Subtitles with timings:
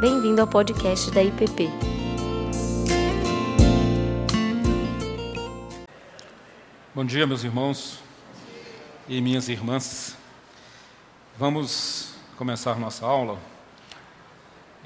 [0.00, 1.68] Bem-vindo ao podcast da IPP.
[6.94, 7.98] Bom dia, meus irmãos
[9.06, 10.16] e minhas irmãs.
[11.36, 13.38] Vamos começar nossa aula.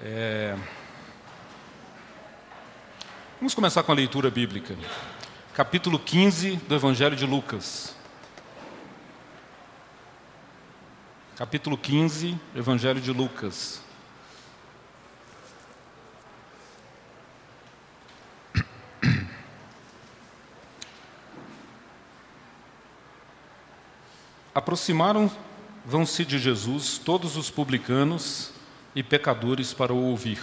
[0.02, 0.58] É...
[3.38, 4.76] Vamos começar com a leitura bíblica.
[5.54, 7.94] Capítulo 15 do Evangelho de Lucas.
[11.36, 13.83] Capítulo 15, Evangelho de Lucas.
[24.54, 28.52] Aproximaram-se de Jesus todos os publicanos
[28.94, 30.40] e pecadores para o ouvir.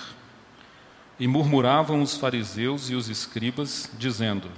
[1.18, 4.50] E murmuravam os fariseus e os escribas, dizendo: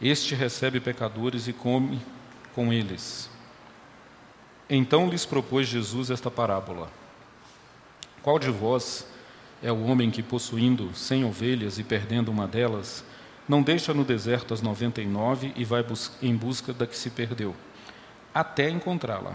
[0.00, 2.00] Este recebe pecadores e come
[2.54, 3.28] com eles.
[4.68, 6.88] Então lhes propôs Jesus esta parábola:
[8.22, 9.06] Qual de vós
[9.60, 13.04] é o homem que, possuindo cem ovelhas e perdendo uma delas,
[13.48, 15.84] não deixa no deserto as noventa e nove e vai
[16.22, 17.56] em busca da que se perdeu?
[18.34, 19.34] Até encontrá-la.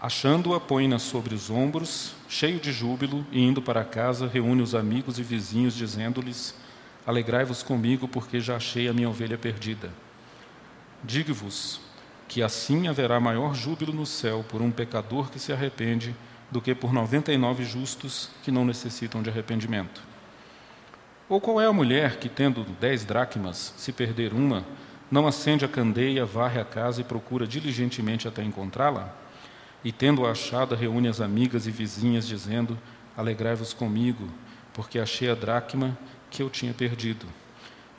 [0.00, 5.18] Achando-a, põe-na sobre os ombros, cheio de júbilo, e indo para casa, reúne os amigos
[5.18, 6.54] e vizinhos, dizendo-lhes:
[7.04, 9.90] Alegrai-vos comigo, porque já achei a minha ovelha perdida.
[11.02, 11.80] Digo-vos
[12.28, 16.14] que assim haverá maior júbilo no céu por um pecador que se arrepende
[16.50, 20.02] do que por noventa e nove justos que não necessitam de arrependimento.
[21.28, 24.64] Ou qual é a mulher que, tendo dez dracmas, se perder uma,
[25.10, 29.14] não acende a candeia, varre a casa e procura diligentemente até encontrá-la?
[29.82, 32.78] E, tendo-a achada, reúne as amigas e vizinhas, dizendo:
[33.16, 34.28] Alegrai-vos comigo,
[34.74, 35.96] porque achei a dracma
[36.30, 37.26] que eu tinha perdido.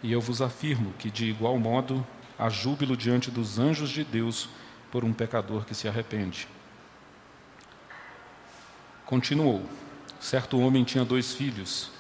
[0.04, 2.06] E eu vos afirmo que, de igual modo,
[2.38, 4.50] há júbilo diante dos anjos de Deus
[4.92, 6.48] por um pecador que se arrepende.
[9.06, 9.64] Continuou:
[10.20, 11.92] Certo homem tinha dois filhos.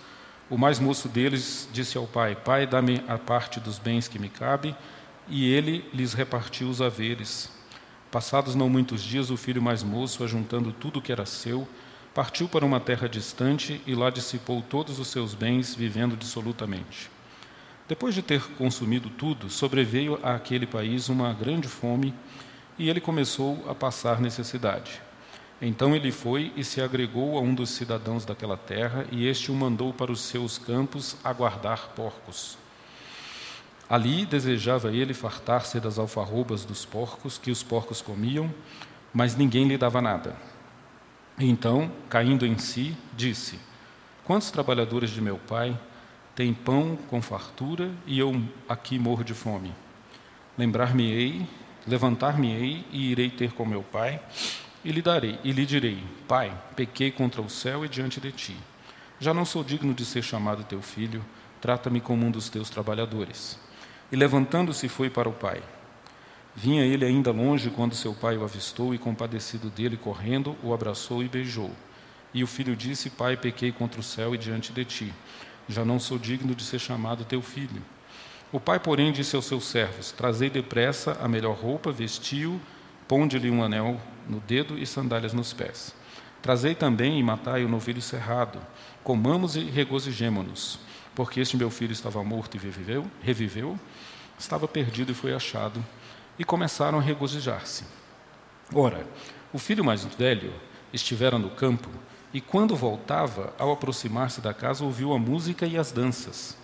[0.49, 4.29] O mais moço deles disse ao pai: Pai, dá-me a parte dos bens que me
[4.29, 4.75] cabe
[5.29, 7.51] e ele lhes repartiu os haveres.
[8.11, 11.67] Passados não muitos dias, o filho mais moço, ajuntando tudo o que era seu,
[12.13, 17.09] partiu para uma terra distante e lá dissipou todos os seus bens, vivendo dissolutamente.
[17.87, 22.13] Depois de ter consumido tudo, sobreveio àquele país uma grande fome
[22.77, 25.01] e ele começou a passar necessidade.
[25.61, 29.55] Então ele foi e se agregou a um dos cidadãos daquela terra, e este o
[29.55, 32.57] mandou para os seus campos a guardar porcos.
[33.89, 38.53] Ali desejava ele fartar-se das alfarrobas dos porcos que os porcos comiam,
[39.11, 40.35] mas ninguém lhe dava nada.
[41.39, 43.59] Então, caindo em si, disse:
[44.23, 45.75] Quantos trabalhadores de meu pai
[46.35, 49.73] têm pão com fartura e eu aqui morro de fome?
[50.55, 51.47] Lembrar-me-ei,
[51.87, 54.21] levantar-me-ei e irei ter com meu pai
[54.85, 58.55] e lhe darei e lhe direi: Pai, pequei contra o céu e diante de ti.
[59.19, 61.25] Já não sou digno de ser chamado teu filho,
[61.59, 63.57] trata-me como um dos teus trabalhadores.
[64.11, 65.61] E levantando-se foi para o pai.
[66.55, 71.23] Vinha ele ainda longe quando seu pai o avistou e, compadecido dele, correndo, o abraçou
[71.23, 71.71] e beijou.
[72.33, 75.13] E o filho disse: Pai, pequei contra o céu e diante de ti.
[75.67, 77.81] Já não sou digno de ser chamado teu filho.
[78.51, 82.59] O pai, porém, disse aos seus servos: Trazei depressa a melhor roupa, vestiu,
[83.07, 85.93] ponde-lhe um anel no dedo e sandálias nos pés.
[86.41, 88.59] Trazei também e matai o novilho cerrado.
[89.03, 90.79] Comamos e regozijemo-nos
[91.19, 93.77] porque este meu filho estava morto e reviveu, reviveu,
[94.39, 95.85] estava perdido e foi achado,
[96.37, 97.83] e começaram a regozijar-se.
[98.73, 99.05] Ora,
[99.51, 100.53] o filho mais velho
[100.93, 101.89] estivera no campo,
[102.33, 106.57] e quando voltava, ao aproximar-se da casa, ouviu a música e as danças.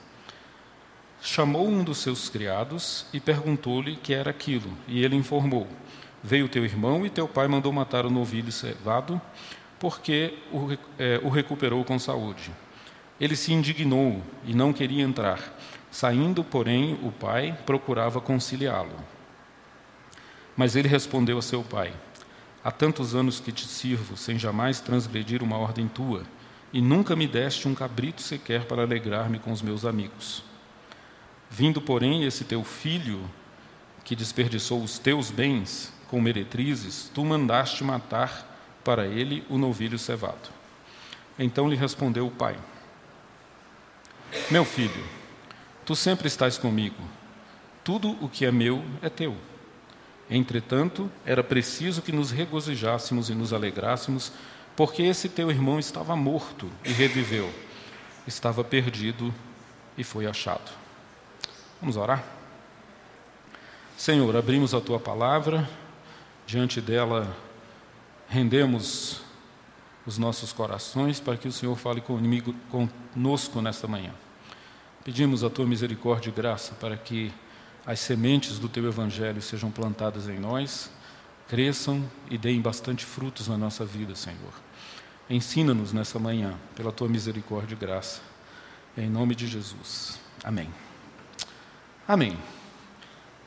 [1.22, 5.68] Chamou um dos seus criados e perguntou-lhe que era aquilo, e ele informou:
[6.24, 9.20] Veio teu irmão e teu pai mandou matar o novilho cevado,
[9.80, 12.52] porque o, é, o recuperou com saúde.
[13.20, 15.40] Ele se indignou e não queria entrar.
[15.96, 18.98] Saindo, porém, o pai procurava conciliá-lo.
[20.54, 21.94] Mas ele respondeu a seu pai:
[22.62, 26.24] Há tantos anos que te sirvo, sem jamais transgredir uma ordem tua,
[26.74, 30.44] e nunca me deste um cabrito sequer para alegrar-me com os meus amigos.
[31.50, 33.22] Vindo, porém, esse teu filho,
[34.04, 38.54] que desperdiçou os teus bens com meretrizes, tu mandaste matar
[38.84, 40.50] para ele o novilho cevado.
[41.40, 42.58] Então lhe respondeu o pai:
[44.52, 45.25] meu filho,
[45.86, 47.02] tu sempre estás comigo.
[47.84, 49.36] Tudo o que é meu é teu.
[50.30, 54.32] Entretanto, era preciso que nos regozijássemos e nos alegrássemos,
[54.76, 57.54] porque esse teu irmão estava morto e reviveu,
[58.26, 59.34] estava perdido
[59.96, 60.72] e foi achado.
[61.80, 62.24] Vamos orar?
[63.96, 65.70] Senhor, abrimos a tua palavra,
[66.48, 67.36] diante dela
[68.28, 69.22] rendemos
[70.06, 74.12] os nossos corações para que o Senhor fale comigo, conosco nesta manhã.
[75.06, 77.32] Pedimos a tua misericórdia e graça para que
[77.86, 80.90] as sementes do teu evangelho sejam plantadas em nós,
[81.48, 84.52] cresçam e deem bastante frutos na nossa vida, Senhor.
[85.30, 88.20] Ensina-nos nessa manhã, pela tua misericórdia e graça.
[88.98, 90.20] Em nome de Jesus.
[90.44, 90.74] Amém.
[92.08, 92.36] Amém.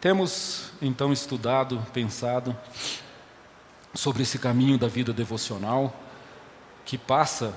[0.00, 2.56] Temos então estudado, pensado
[3.92, 5.92] sobre esse caminho da vida devocional
[6.84, 7.52] que passa,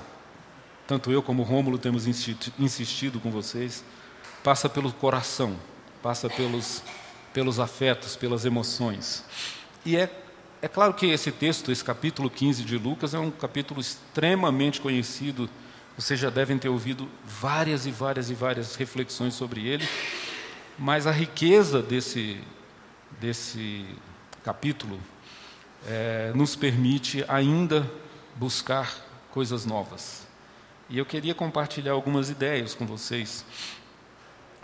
[0.86, 3.84] tanto eu como Rômulo temos insistido com vocês,
[4.42, 5.56] passa pelo coração,
[6.02, 6.82] passa pelos,
[7.32, 9.24] pelos afetos, pelas emoções.
[9.84, 10.10] E é,
[10.60, 15.48] é claro que esse texto, esse capítulo 15 de Lucas, é um capítulo extremamente conhecido,
[15.96, 19.86] vocês já devem ter ouvido várias e várias e várias reflexões sobre ele,
[20.78, 22.40] mas a riqueza desse,
[23.20, 23.84] desse
[24.42, 25.00] capítulo
[25.86, 27.88] é, nos permite ainda
[28.36, 28.94] buscar
[29.30, 30.21] coisas novas.
[30.92, 33.46] E eu queria compartilhar algumas ideias com vocês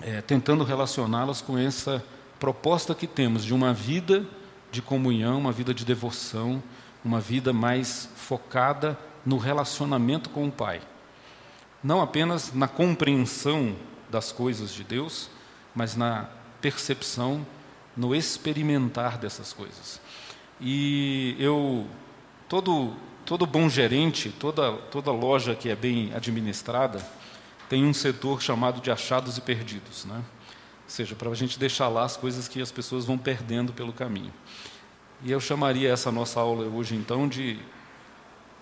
[0.03, 2.05] é, tentando relacioná-las com essa
[2.39, 4.27] proposta que temos de uma vida
[4.71, 6.63] de comunhão, uma vida de devoção,
[7.03, 10.83] uma vida mais focada no relacionamento com o Pai.
[11.83, 13.75] Não apenas na compreensão
[14.11, 15.31] das coisas de Deus,
[15.75, 16.29] mas na
[16.61, 17.47] percepção,
[17.97, 19.99] no experimentar dessas coisas.
[20.61, 21.87] E eu,
[22.51, 22.93] todo,
[23.29, 27.07] todo bom gerente, toda, toda loja que é bem administrada,
[27.69, 30.17] tem um setor chamado de achados e perdidos, né?
[30.17, 30.25] ou
[30.87, 34.33] seja, para a gente deixar lá as coisas que as pessoas vão perdendo pelo caminho.
[35.23, 37.59] E eu chamaria essa nossa aula hoje, então, de,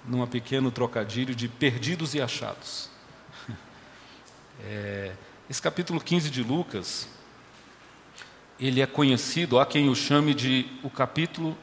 [0.05, 2.91] num pequeno trocadilho, de perdidos e achados.
[4.65, 5.13] É,
[5.51, 7.07] esse capítulo 15 de Lucas,
[8.59, 11.55] ele é conhecido, há quem o chame de o capítulo,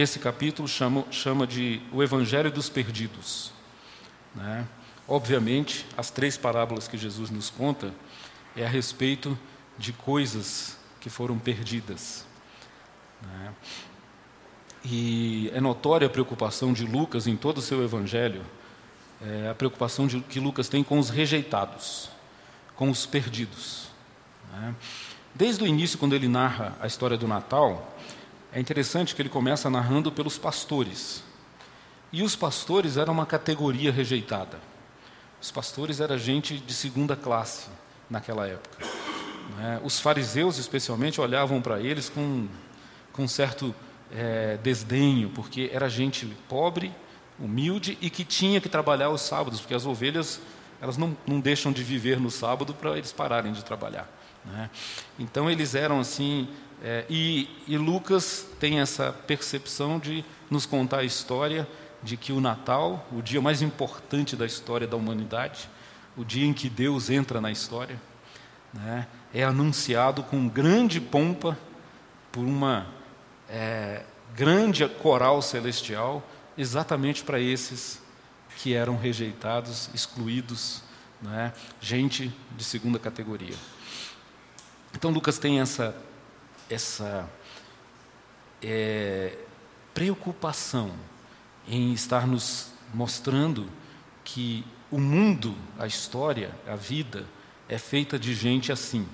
[0.00, 3.52] esse capítulo chama, chama de o Evangelho dos Perdidos.
[4.34, 4.66] Né?
[5.08, 7.92] Obviamente, as três parábolas que Jesus nos conta
[8.56, 9.36] é a respeito
[9.76, 12.24] de coisas que foram perdidas.
[13.22, 13.54] Né?
[14.84, 18.42] E é notória a preocupação de Lucas em todo o seu evangelho,
[19.20, 22.08] é a preocupação de, que Lucas tem com os rejeitados,
[22.76, 23.88] com os perdidos.
[24.52, 24.74] Né?
[25.34, 27.96] Desde o início, quando ele narra a história do Natal,
[28.52, 31.22] é interessante que ele começa narrando pelos pastores.
[32.12, 34.58] E os pastores eram uma categoria rejeitada.
[35.40, 37.68] Os pastores eram gente de segunda classe
[38.08, 38.84] naquela época.
[39.56, 39.80] Né?
[39.84, 42.48] Os fariseus, especialmente, olhavam para eles com,
[43.12, 43.74] com certo
[44.10, 46.92] é, desdenho, porque era gente pobre,
[47.38, 50.40] humilde e que tinha que trabalhar os sábados, porque as ovelhas
[50.80, 54.08] elas não, não deixam de viver no sábado para eles pararem de trabalhar.
[54.44, 54.70] Né?
[55.18, 56.48] Então eles eram assim,
[56.82, 61.66] é, e, e Lucas tem essa percepção de nos contar a história
[62.02, 65.68] de que o Natal, o dia mais importante da história da humanidade,
[66.16, 68.00] o dia em que Deus entra na história,
[68.72, 71.58] né, é anunciado com grande pompa
[72.30, 72.86] por uma
[73.48, 74.02] é,
[74.36, 76.22] grande coral celestial,
[76.56, 78.00] exatamente para esses
[78.58, 80.82] que eram rejeitados, excluídos,
[81.20, 83.54] né, gente de segunda categoria.
[84.94, 85.96] Então Lucas tem essa,
[86.68, 87.28] essa
[88.62, 89.36] é,
[89.94, 90.92] preocupação
[91.66, 93.68] em estar nos mostrando
[94.24, 97.26] que o mundo, a história, a vida
[97.68, 99.06] é feita de gente assim.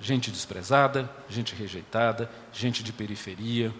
[0.00, 3.72] Gente desprezada, gente rejeitada, gente de periferia,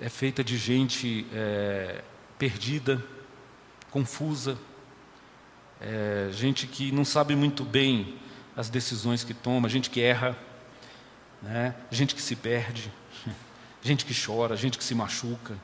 [0.00, 2.02] é feita de gente é,
[2.38, 3.04] perdida,
[3.90, 4.58] confusa,
[5.80, 8.16] é, gente que não sabe muito bem
[8.56, 10.36] as decisões que toma, gente que erra,
[11.42, 11.74] né?
[11.90, 12.92] gente que se perde,
[13.82, 15.56] gente que chora, gente que se machuca.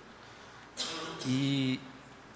[1.27, 1.81] E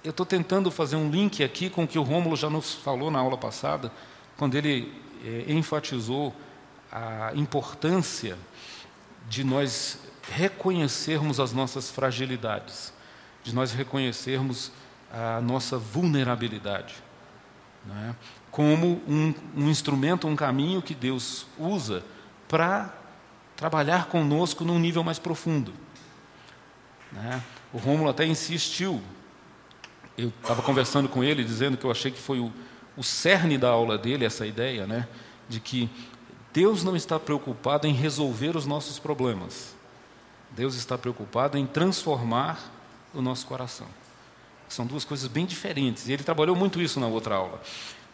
[0.03, 3.11] eu estou tentando fazer um link aqui com o que o Rômulo já nos falou
[3.11, 3.93] na aula passada,
[4.37, 4.93] quando ele
[5.25, 6.35] é, enfatizou
[6.91, 8.39] a importância
[9.29, 9.99] de nós
[10.33, 12.93] reconhecermos as nossas fragilidades,
[13.43, 14.73] de nós reconhecermos
[15.13, 16.95] a nossa vulnerabilidade,
[17.85, 18.15] né?
[18.51, 22.05] como um, um instrumento, um caminho que Deus usa
[22.47, 22.93] para
[23.59, 25.75] trabalhar conosco num nível mais profundo.
[27.11, 27.43] Né?
[27.73, 29.03] O Rômulo até insistiu.
[30.17, 32.53] Eu estava conversando com ele, dizendo que eu achei que foi o,
[32.97, 35.09] o cerne da aula dele, essa ideia, né?
[35.49, 35.91] de que
[36.53, 39.75] Deus não está preocupado em resolver os nossos problemas.
[40.53, 42.61] Deus está preocupado em transformar
[43.13, 43.89] o nosso coração.
[44.69, 46.09] São duas coisas bem diferentes.
[46.09, 47.61] E ele trabalhou muito isso na outra aula.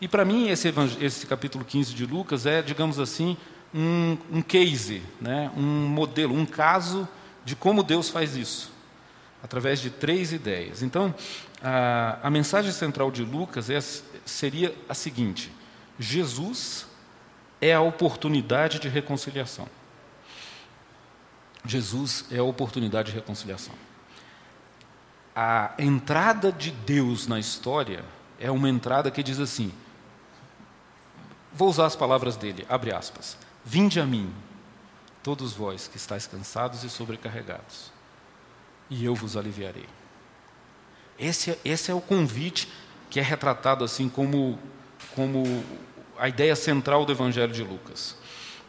[0.01, 3.37] E para mim, esse, esse, capítulo 15 de Lucas é, digamos assim,
[3.75, 5.51] um, um case, né?
[5.57, 7.09] um modelo, um caso
[7.45, 8.73] de como Deus faz isso.
[9.43, 10.83] através de três ideias.
[10.83, 11.15] Então,
[11.63, 13.79] a, a mensagem central de Lucas é,
[14.25, 15.51] seria a seguinte:
[15.99, 16.87] Jesus
[17.61, 19.69] é a oportunidade de reconciliação.
[21.67, 23.75] Jesus é a oportunidade de reconciliação.
[25.35, 28.05] A entrada de Deus na história
[28.39, 29.73] é uma entrada que diz assim:
[31.53, 33.37] vou usar as palavras dele, abre aspas.
[33.65, 34.33] Vinde a mim,
[35.23, 37.91] todos vós que estáis cansados e sobrecarregados,
[38.91, 39.89] e eu vos aliviarei.
[41.19, 42.69] Esse, é, esse é o convite
[43.09, 44.59] que é retratado assim como,
[45.15, 45.65] como
[46.19, 48.17] a ideia central do Evangelho de Lucas.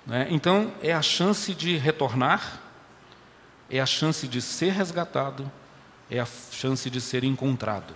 [0.05, 0.27] Né?
[0.29, 2.61] Então, é a chance de retornar,
[3.69, 5.51] é a chance de ser resgatado,
[6.09, 7.93] é a chance de ser encontrado.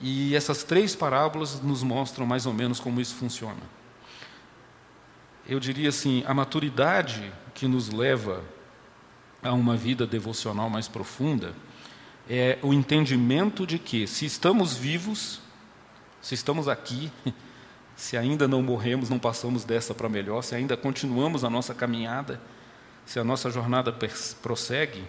[0.00, 3.75] E essas três parábolas nos mostram mais ou menos como isso funciona.
[5.48, 8.42] Eu diria assim: a maturidade que nos leva
[9.42, 11.54] a uma vida devocional mais profunda
[12.28, 15.40] é o entendimento de que, se estamos vivos,
[16.20, 17.12] se estamos aqui,
[17.94, 22.40] se ainda não morremos, não passamos dessa para melhor, se ainda continuamos a nossa caminhada,
[23.04, 23.96] se a nossa jornada
[24.42, 25.04] prossegue,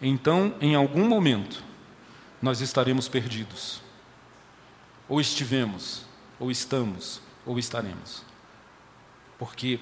[0.00, 1.64] então, em algum momento,
[2.40, 3.80] nós estaremos perdidos.
[5.08, 6.04] Ou estivemos,
[6.38, 8.27] ou estamos, ou estaremos.
[9.38, 9.78] Porque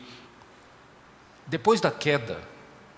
[1.46, 2.40] depois da queda,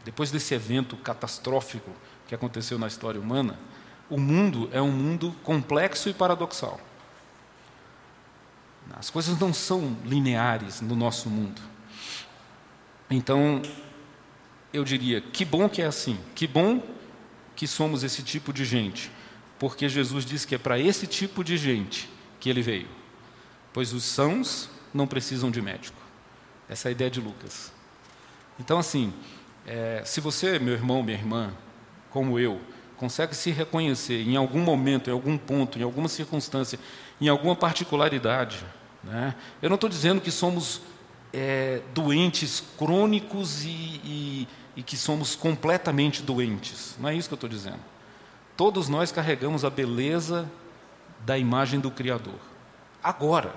[0.04, 1.90] depois desse evento catastrófico
[2.26, 3.58] que aconteceu na história humana,
[4.10, 6.80] o mundo é um mundo complexo e paradoxal.
[8.96, 11.60] As coisas não são lineares no nosso mundo.
[13.10, 13.62] Então,
[14.72, 16.82] eu diria: que bom que é assim, que bom
[17.54, 19.10] que somos esse tipo de gente,
[19.58, 22.08] porque Jesus disse que é para esse tipo de gente
[22.40, 22.88] que ele veio.
[23.72, 25.97] Pois os sãos não precisam de médico.
[26.68, 27.72] Essa é a ideia de Lucas.
[28.60, 29.12] Então, assim,
[29.66, 31.52] é, se você, meu irmão, minha irmã,
[32.10, 32.60] como eu,
[32.96, 36.78] consegue se reconhecer em algum momento, em algum ponto, em alguma circunstância,
[37.20, 38.64] em alguma particularidade.
[39.02, 39.34] Né?
[39.62, 40.80] Eu não estou dizendo que somos
[41.32, 46.96] é, doentes crônicos e, e, e que somos completamente doentes.
[46.98, 47.80] Não é isso que eu estou dizendo.
[48.56, 50.50] Todos nós carregamos a beleza
[51.24, 52.38] da imagem do Criador.
[53.02, 53.54] Agora,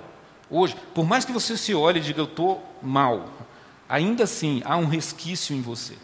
[0.51, 3.29] hoje, por mais que você se olhe e diga eu estou mal,
[3.87, 5.95] ainda assim há um resquício em você.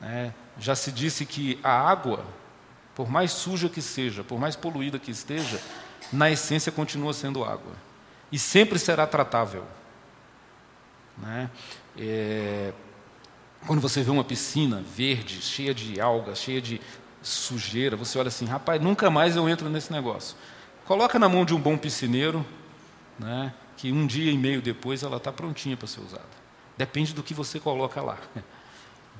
[0.00, 2.24] É, já se disse que a água,
[2.94, 5.60] por mais suja que seja, por mais poluída que esteja,
[6.12, 7.72] na essência continua sendo água.
[8.30, 9.64] E sempre será tratável.
[11.16, 11.50] Né?
[11.96, 12.72] É,
[13.66, 16.80] quando você vê uma piscina verde, cheia de algas, cheia de
[17.22, 20.36] sujeira, você olha assim, rapaz, nunca mais eu entro nesse negócio.
[20.86, 22.46] Coloca na mão de um bom piscineiro,
[23.18, 26.38] né, que um dia e meio depois ela está prontinha para ser usada.
[26.76, 28.18] Depende do que você coloca lá.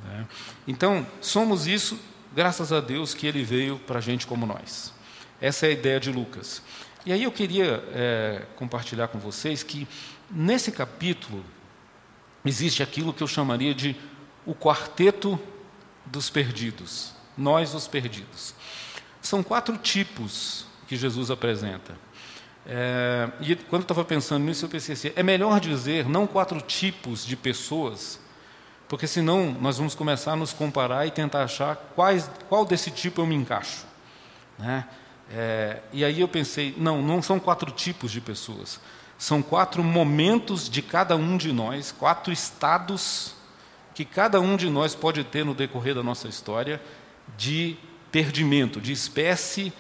[0.05, 0.29] Né?
[0.69, 1.99] Então, somos isso,
[2.33, 4.95] graças a Deus que Ele veio para gente como nós.
[5.41, 6.63] Essa é a ideia de Lucas.
[7.05, 9.89] E aí eu queria é, compartilhar com vocês que
[10.31, 11.45] nesse capítulo
[12.45, 13.97] existe aquilo que eu chamaria de
[14.47, 15.37] o quarteto
[16.07, 17.13] dos perdidos.
[17.37, 18.55] Nós, os perdidos.
[19.21, 21.97] São quatro tipos que Jesus apresenta.
[22.67, 26.61] É, e quando eu estava pensando nisso, eu pensei assim: é melhor dizer não quatro
[26.61, 28.21] tipos de pessoas,
[28.89, 33.21] porque senão nós vamos começar a nos comparar e tentar achar quais, qual desse tipo
[33.21, 33.87] eu me encaixo.
[34.59, 34.87] Né?
[35.31, 38.81] É, e aí eu pensei: não, não são quatro tipos de pessoas,
[39.17, 43.37] são quatro momentos de cada um de nós, quatro estados
[43.99, 46.81] que cada um de nós pode ter no decorrer da nossa história
[47.37, 47.77] de
[48.13, 49.73] perdimento, de espécie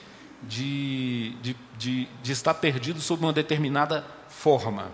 [0.43, 4.91] de, de, de, de estar perdido sob uma determinada forma.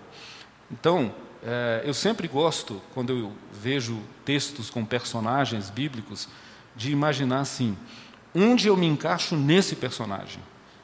[0.71, 1.13] Então,
[1.43, 6.29] é, eu sempre gosto, quando eu vejo textos com personagens bíblicos,
[6.75, 7.77] de imaginar assim:
[8.33, 10.41] onde eu me encaixo nesse personagem?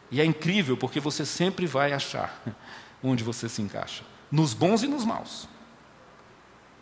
[0.10, 2.44] E é incrível, porque você sempre vai achar
[3.02, 5.48] onde você se encaixa, nos bons e nos maus.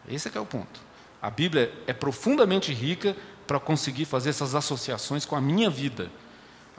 [0.08, 0.82] Esse é que é o ponto.
[1.22, 6.10] A Bíblia é profundamente rica para conseguir fazer essas associações com a minha vida,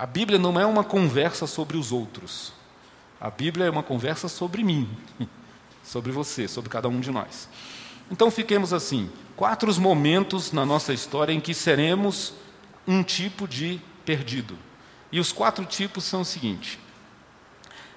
[0.01, 2.55] a Bíblia não é uma conversa sobre os outros.
[3.21, 4.89] A Bíblia é uma conversa sobre mim,
[5.85, 7.51] sobre você, sobre cada um de nós.
[8.11, 12.33] Então fiquemos assim: quatro momentos na nossa história em que seremos
[12.89, 14.57] um tipo de perdido.
[15.13, 16.81] E os quatro tipos são o seguinte: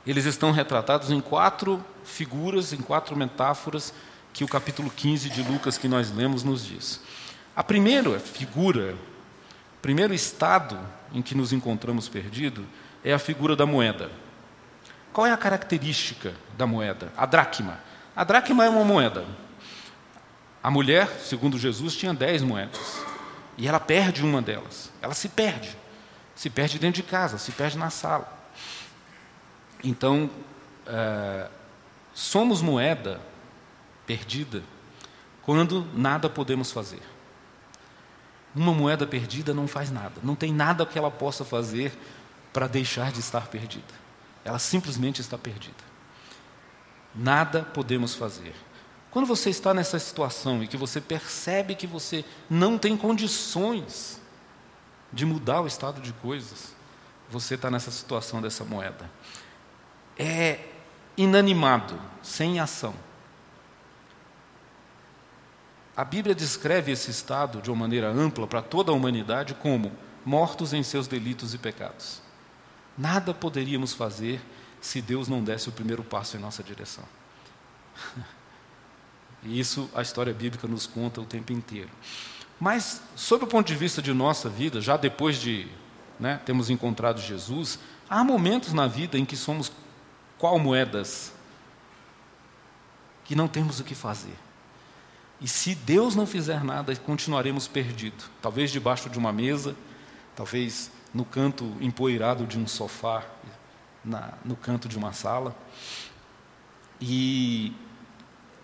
[0.05, 3.93] eles estão retratados em quatro figuras, em quatro metáforas
[4.33, 6.99] que o capítulo 15 de Lucas que nós lemos nos diz.
[7.55, 8.93] A primeira figura
[9.83, 10.79] primeiro estado
[11.13, 12.65] em que nos encontramos perdidos
[13.03, 14.09] é a figura da moeda.
[15.11, 17.11] Qual é a característica da moeda?
[17.17, 17.77] A dracma.
[18.15, 19.25] A dracma é uma moeda.
[20.63, 23.03] A mulher, segundo Jesus, tinha dez moedas.
[23.57, 24.89] E ela perde uma delas.
[25.01, 25.75] Ela se perde.
[26.33, 28.31] Se perde dentro de casa, se perde na sala.
[29.83, 30.29] Então,
[30.87, 31.49] é,
[32.13, 33.19] somos moeda
[34.07, 34.63] perdida
[35.41, 37.01] quando nada podemos fazer.
[38.55, 41.97] Uma moeda perdida não faz nada, não tem nada que ela possa fazer
[42.51, 43.93] para deixar de estar perdida.
[44.45, 45.83] Ela simplesmente está perdida.
[47.15, 48.53] Nada podemos fazer.
[49.09, 54.19] Quando você está nessa situação e que você percebe que você não tem condições
[55.11, 56.75] de mudar o estado de coisas,
[57.29, 59.09] você está nessa situação dessa moeda.
[60.17, 60.59] É
[61.15, 62.93] inanimado, sem ação.
[65.95, 69.91] A Bíblia descreve esse estado de uma maneira ampla para toda a humanidade como
[70.25, 72.21] mortos em seus delitos e pecados.
[72.97, 74.41] Nada poderíamos fazer
[74.81, 77.03] se Deus não desse o primeiro passo em nossa direção.
[79.45, 81.89] E isso a história bíblica nos conta o tempo inteiro.
[82.57, 85.67] Mas, sob o ponto de vista de nossa vida, já depois de
[86.17, 87.77] né, termos encontrado Jesus,
[88.09, 89.69] há momentos na vida em que somos
[90.37, 91.33] qual moedas
[93.25, 94.35] que não temos o que fazer.
[95.43, 98.29] E se Deus não fizer nada, continuaremos perdidos.
[98.41, 99.75] Talvez debaixo de uma mesa,
[100.33, 103.25] talvez no canto empoeirado de um sofá,
[104.05, 105.53] na, no canto de uma sala.
[107.01, 107.73] E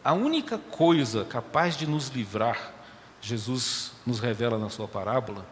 [0.01, 2.73] a única coisa capaz de nos livrar,
[3.19, 5.45] Jesus nos revela na sua parábola,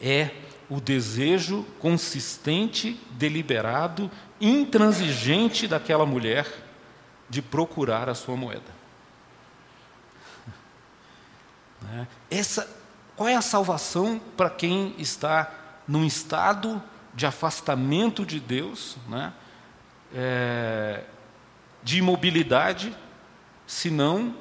[0.00, 0.30] é
[0.68, 4.10] o desejo consistente, deliberado,
[4.40, 6.52] intransigente daquela mulher
[7.30, 8.81] de procurar a sua moeda.
[11.92, 12.08] Né?
[12.30, 12.66] Essa,
[13.14, 15.52] qual é a salvação para quem está
[15.86, 16.82] num estado
[17.14, 19.32] de afastamento de Deus, né?
[20.14, 21.04] É,
[21.82, 22.94] de imobilidade,
[23.66, 24.34] senão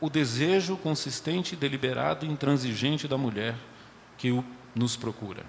[0.00, 3.56] o desejo consistente, deliberado e intransigente da mulher
[4.16, 5.44] que o, nos procura.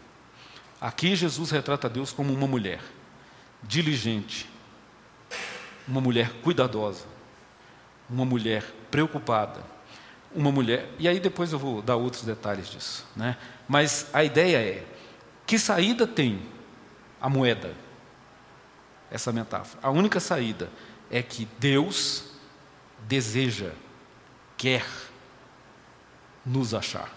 [0.79, 2.81] Aqui Jesus retrata Deus como uma mulher
[3.61, 4.49] diligente,
[5.87, 7.05] uma mulher cuidadosa,
[8.09, 9.61] uma mulher preocupada,
[10.33, 10.89] uma mulher.
[10.99, 13.37] E aí depois eu vou dar outros detalhes disso, né?
[13.67, 14.85] Mas a ideia é
[15.45, 16.41] que saída tem
[17.19, 17.73] a moeda?
[19.11, 19.79] Essa metáfora.
[19.81, 20.69] A única saída
[21.09, 22.25] é que Deus
[23.07, 23.71] deseja,
[24.55, 24.85] quer
[26.45, 27.11] nos achar.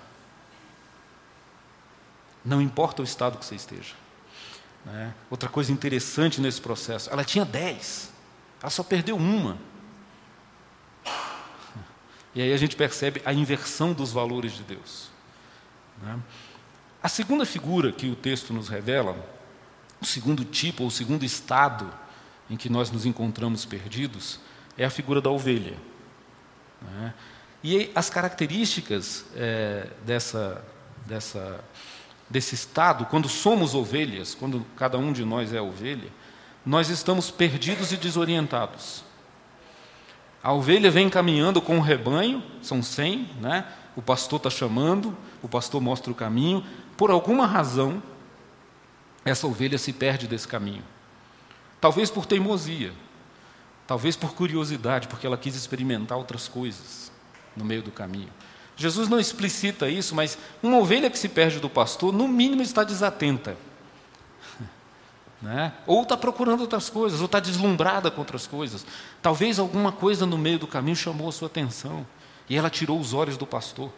[2.45, 3.95] Não importa o estado que você esteja.
[4.85, 5.15] Né?
[5.31, 8.11] Outra coisa interessante nesse processo, ela tinha dez,
[8.61, 9.59] ela só perdeu uma.
[12.35, 15.11] E aí a gente percebe a inversão dos valores de Deus.
[16.03, 16.19] Né?
[17.03, 19.17] A segunda figura que o texto nos revela,
[20.01, 21.93] o segundo tipo, ou o segundo estado
[22.49, 24.41] em que nós nos encontramos perdidos,
[24.77, 25.77] é a figura da ovelha.
[26.81, 27.15] Né?
[27.63, 30.65] E as características é, dessa,
[31.07, 31.63] dessa,
[32.29, 36.11] desse estado, quando somos ovelhas, quando cada um de nós é ovelha,
[36.65, 39.05] nós estamos perdidos e desorientados.
[40.43, 43.65] A ovelha vem caminhando com o rebanho, são cem, né?
[43.95, 46.65] o pastor está chamando, o pastor mostra o caminho.
[46.97, 48.03] Por alguma razão,
[49.25, 50.83] essa ovelha se perde desse caminho.
[51.81, 52.93] Talvez por teimosia,
[53.87, 57.13] talvez por curiosidade, porque ela quis experimentar outras coisas
[57.57, 58.31] no meio do caminho.
[58.77, 62.83] Jesus não explicita isso, mas uma ovelha que se perde do pastor, no mínimo está
[62.83, 63.57] desatenta.
[65.43, 65.73] Né?
[65.87, 68.87] Ou está procurando outras coisas, ou está deslumbrada com outras coisas.
[69.21, 72.07] Talvez alguma coisa no meio do caminho chamou a sua atenção
[72.49, 73.93] e ela tirou os olhos do pastor.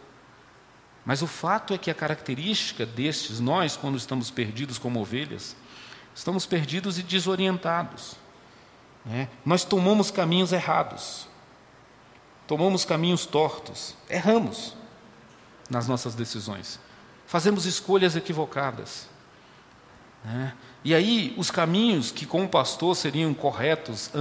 [1.05, 5.55] Mas o fato é que a característica destes, nós, quando estamos perdidos como ovelhas,
[6.15, 8.15] estamos perdidos e desorientados.
[9.05, 9.29] Né?
[9.45, 11.27] Nós tomamos caminhos errados,
[12.47, 14.75] tomamos caminhos tortos, erramos
[15.69, 16.79] nas nossas decisões,
[17.27, 19.07] fazemos escolhas equivocadas.
[20.23, 20.55] Né?
[20.85, 24.11] E aí, os caminhos que com o pastor seriam corretos,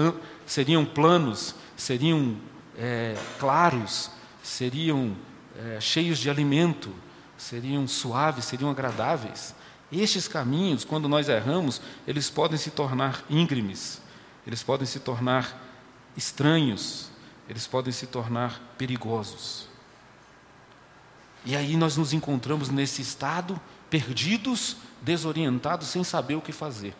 [0.46, 2.38] seriam planos, seriam
[2.78, 4.10] é, claros,
[4.42, 5.14] seriam
[5.58, 6.90] é, cheios de alimento,
[7.36, 9.54] seriam suaves, seriam agradáveis.
[9.92, 14.00] Estes caminhos, quando nós erramos, eles podem se tornar íngremes,
[14.46, 15.62] eles podem se tornar
[16.16, 17.10] estranhos,
[17.46, 19.68] eles podem se tornar perigosos.
[21.44, 26.94] E aí nós nos encontramos nesse estado, perdidos, desorientados, sem saber o que fazer.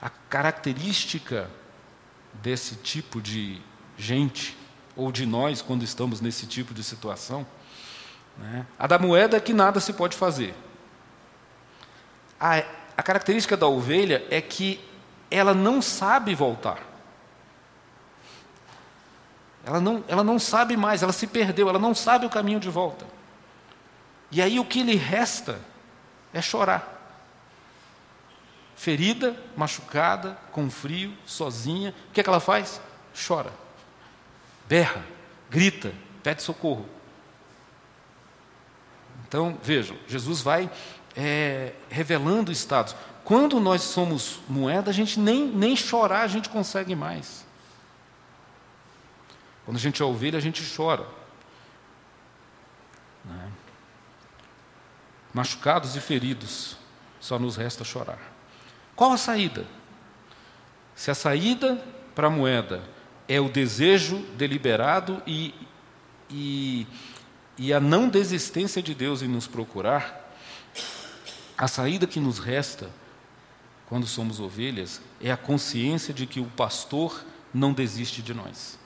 [0.00, 1.48] A característica
[2.32, 3.60] desse tipo de
[3.96, 4.56] gente,
[4.96, 7.46] ou de nós, quando estamos nesse tipo de situação,
[8.38, 10.54] né, a da moeda é que nada se pode fazer.
[12.40, 12.62] A,
[12.96, 14.80] a característica da ovelha é que
[15.30, 16.78] ela não sabe voltar.
[19.64, 22.70] Ela não, ela não sabe mais, ela se perdeu, ela não sabe o caminho de
[22.70, 23.04] volta.
[24.30, 25.60] E aí o que lhe resta
[26.32, 26.95] é chorar.
[28.76, 32.80] Ferida, machucada, com frio, sozinha, o que, é que ela faz?
[33.26, 33.50] Chora,
[34.68, 35.02] berra,
[35.50, 36.86] grita, pede socorro.
[39.26, 40.70] Então, vejam, Jesus vai
[41.16, 42.94] é, revelando estados.
[43.24, 47.44] Quando nós somos moeda, a gente nem, nem chorar a gente consegue mais.
[49.64, 51.06] Quando a gente é ovelha, a gente chora.
[53.24, 53.50] Né?
[55.34, 56.76] Machucados e feridos,
[57.18, 58.35] só nos resta chorar.
[58.96, 59.66] Qual a saída?
[60.94, 61.76] Se a saída
[62.14, 62.82] para a moeda
[63.28, 65.54] é o desejo deliberado e,
[66.30, 66.86] e,
[67.58, 70.34] e a não desistência de Deus em nos procurar,
[71.58, 72.90] a saída que nos resta,
[73.86, 78.78] quando somos ovelhas, é a consciência de que o pastor não desiste de nós.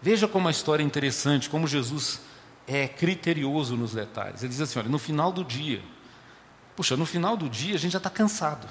[0.00, 2.20] Veja como a história é interessante, como Jesus
[2.66, 4.42] é criterioso nos detalhes.
[4.42, 5.82] Ele diz assim: olha, no final do dia,
[6.78, 8.68] puxa, no final do dia a gente já está cansado.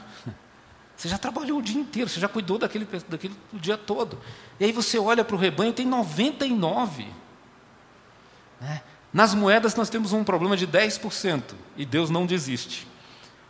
[0.96, 4.18] Você já trabalhou o dia inteiro, você já cuidou daquele, daquele o dia todo.
[4.58, 7.06] E aí você olha para o rebanho, tem 99.
[8.62, 8.82] Né?
[9.12, 12.88] Nas moedas nós temos um problema de 10%, e Deus não desiste.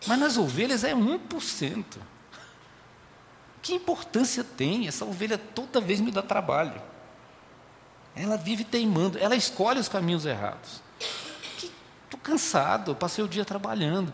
[0.08, 1.86] Mas nas ovelhas é 1%.
[3.62, 4.88] Que importância tem?
[4.88, 6.82] Essa ovelha toda vez me dá trabalho.
[8.16, 10.82] Ela vive teimando, ela escolhe os caminhos errados.
[12.04, 14.12] Estou cansado, passei o dia trabalhando.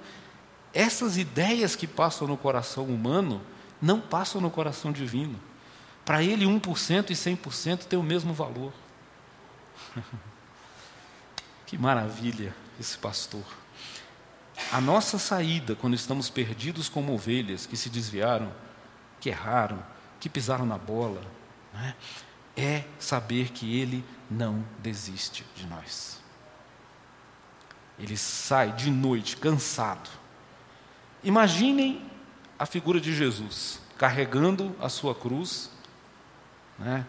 [0.73, 3.41] Essas ideias que passam no coração humano
[3.81, 5.39] não passam no coração divino.
[6.03, 8.73] Para ele, 1% e 100% tem o mesmo valor.
[11.65, 13.43] Que maravilha esse pastor.
[14.71, 18.53] A nossa saída, quando estamos perdidos como ovelhas que se desviaram,
[19.19, 19.83] que erraram,
[20.19, 21.23] que pisaram na bola,
[21.73, 21.95] né,
[22.55, 26.21] é saber que Ele não desiste de nós.
[27.97, 30.09] Ele sai de noite cansado.
[31.23, 32.01] Imaginem
[32.59, 35.69] a figura de Jesus carregando a sua cruz,
[36.77, 37.05] né,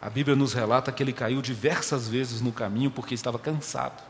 [0.00, 4.02] a Bíblia nos relata que ele caiu diversas vezes no caminho porque estava cansado.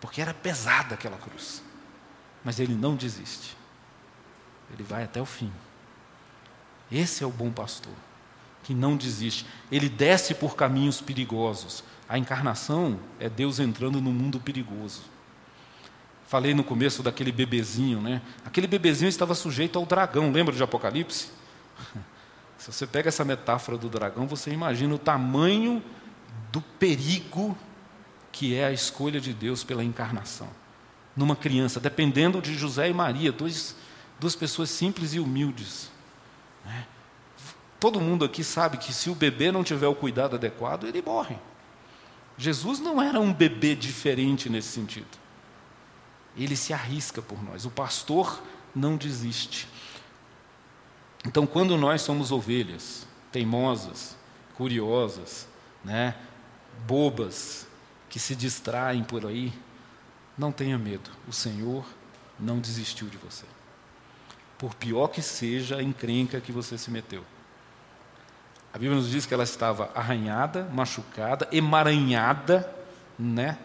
[0.00, 1.62] Porque era pesada aquela cruz.
[2.44, 3.56] Mas ele não desiste.
[4.72, 5.52] Ele vai até o fim.
[6.92, 7.92] Esse é o bom pastor,
[8.62, 9.44] que não desiste.
[9.70, 11.82] Ele desce por caminhos perigosos.
[12.08, 15.02] A encarnação é Deus entrando no mundo perigoso.
[16.28, 18.20] Falei no começo daquele bebezinho, né?
[18.44, 21.30] Aquele bebezinho estava sujeito ao dragão, lembra de Apocalipse?
[22.58, 25.82] Se você pega essa metáfora do dragão, você imagina o tamanho
[26.52, 27.56] do perigo
[28.30, 30.50] que é a escolha de Deus pela encarnação.
[31.16, 33.74] Numa criança, dependendo de José e Maria, dois,
[34.20, 35.90] duas pessoas simples e humildes.
[36.62, 36.86] Né?
[37.80, 41.36] Todo mundo aqui sabe que se o bebê não tiver o cuidado adequado, ele morre.
[42.36, 45.27] Jesus não era um bebê diferente nesse sentido.
[46.38, 47.64] Ele se arrisca por nós.
[47.64, 48.42] O pastor
[48.74, 49.68] não desiste.
[51.26, 54.16] Então, quando nós somos ovelhas, teimosas,
[54.54, 55.48] curiosas,
[55.84, 56.14] né,
[56.86, 57.66] bobas,
[58.08, 59.52] que se distraem por aí,
[60.36, 61.84] não tenha medo, o Senhor
[62.38, 63.44] não desistiu de você.
[64.56, 67.24] Por pior que seja a encrenca que você se meteu.
[68.72, 72.72] A Bíblia nos diz que ela estava arranhada, machucada, emaranhada,
[73.18, 73.58] né?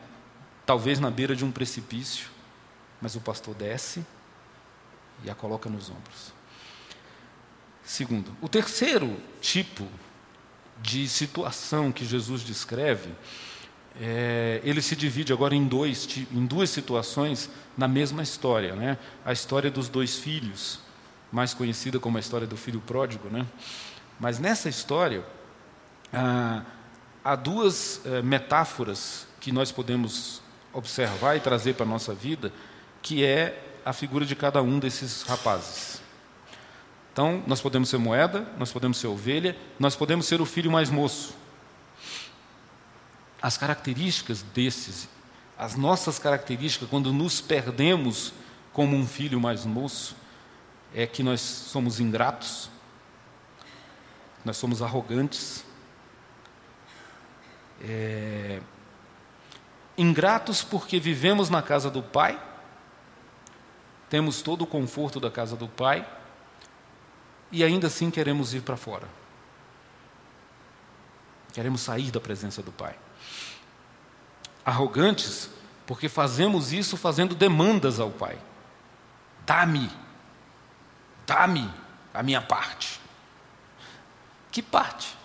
[0.65, 2.29] Talvez na beira de um precipício,
[3.03, 4.01] mas o pastor desce
[5.25, 6.31] e a coloca nos ombros.
[7.83, 9.85] Segundo, o terceiro tipo
[10.81, 13.09] de situação que Jesus descreve,
[13.99, 18.73] é, ele se divide agora em, dois, em duas situações na mesma história.
[18.73, 18.97] Né?
[19.25, 20.79] A história dos dois filhos,
[21.29, 23.29] mais conhecida como a história do filho pródigo.
[23.29, 23.45] Né?
[24.17, 25.25] Mas nessa história,
[26.13, 26.63] ah,
[27.21, 32.51] há duas eh, metáforas que nós podemos observar e trazer para a nossa vida,
[33.03, 36.01] que é a figura de cada um desses rapazes.
[37.11, 40.89] Então, nós podemos ser moeda, nós podemos ser ovelha, nós podemos ser o filho mais
[40.89, 41.35] moço.
[43.41, 45.07] As características desses,
[45.57, 48.33] as nossas características, quando nos perdemos
[48.71, 50.15] como um filho mais moço,
[50.95, 52.69] é que nós somos ingratos,
[54.45, 55.63] nós somos arrogantes,
[57.81, 58.61] é,
[59.97, 62.52] ingratos porque vivemos na casa do Pai,
[64.13, 66.07] temos todo o conforto da casa do Pai,
[67.51, 69.07] e ainda assim queremos ir para fora.
[71.51, 72.95] Queremos sair da presença do Pai.
[74.63, 75.49] Arrogantes,
[75.87, 78.37] porque fazemos isso fazendo demandas ao Pai.
[79.47, 79.89] Dá-me,
[81.25, 81.67] dá-me
[82.13, 83.01] a minha parte.
[84.51, 85.17] Que parte?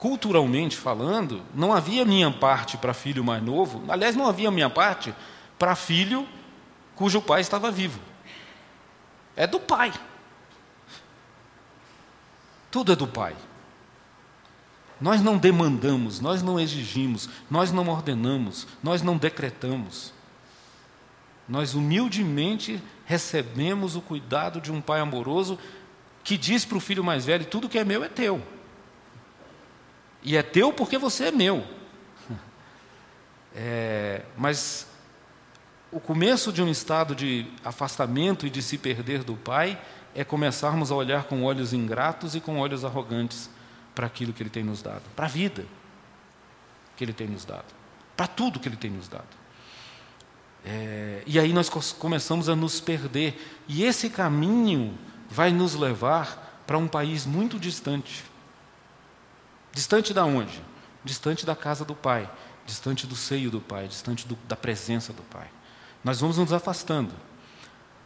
[0.00, 5.14] Culturalmente falando, não havia minha parte para filho mais novo, aliás, não havia minha parte
[5.58, 6.26] para filho
[6.96, 8.00] cujo pai estava vivo.
[9.36, 9.92] É do pai.
[12.70, 13.36] Tudo é do pai.
[14.98, 20.14] Nós não demandamos, nós não exigimos, nós não ordenamos, nós não decretamos.
[21.46, 25.58] Nós humildemente recebemos o cuidado de um pai amoroso
[26.24, 28.42] que diz para o filho mais velho: tudo que é meu é teu.
[30.22, 31.64] E é teu porque você é meu.
[33.54, 34.86] É, mas
[35.90, 39.80] o começo de um estado de afastamento e de se perder do Pai
[40.14, 43.50] é começarmos a olhar com olhos ingratos e com olhos arrogantes
[43.94, 45.66] para aquilo que Ele tem nos dado, para a vida
[46.96, 47.64] que Ele tem nos dado,
[48.16, 49.40] para tudo que Ele tem nos dado.
[50.64, 54.96] É, e aí nós começamos a nos perder, e esse caminho
[55.28, 58.29] vai nos levar para um país muito distante.
[59.72, 60.62] Distante da onde?
[61.04, 62.30] Distante da casa do Pai,
[62.66, 65.48] distante do seio do Pai, distante do, da presença do Pai.
[66.04, 67.12] Nós vamos nos afastando.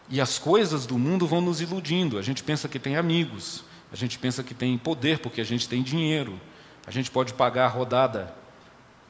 [0.08, 2.18] E as coisas do mundo vão nos iludindo.
[2.18, 5.68] A gente pensa que tem amigos, a gente pensa que tem poder porque a gente
[5.68, 6.38] tem dinheiro.
[6.86, 8.34] A gente pode pagar a rodada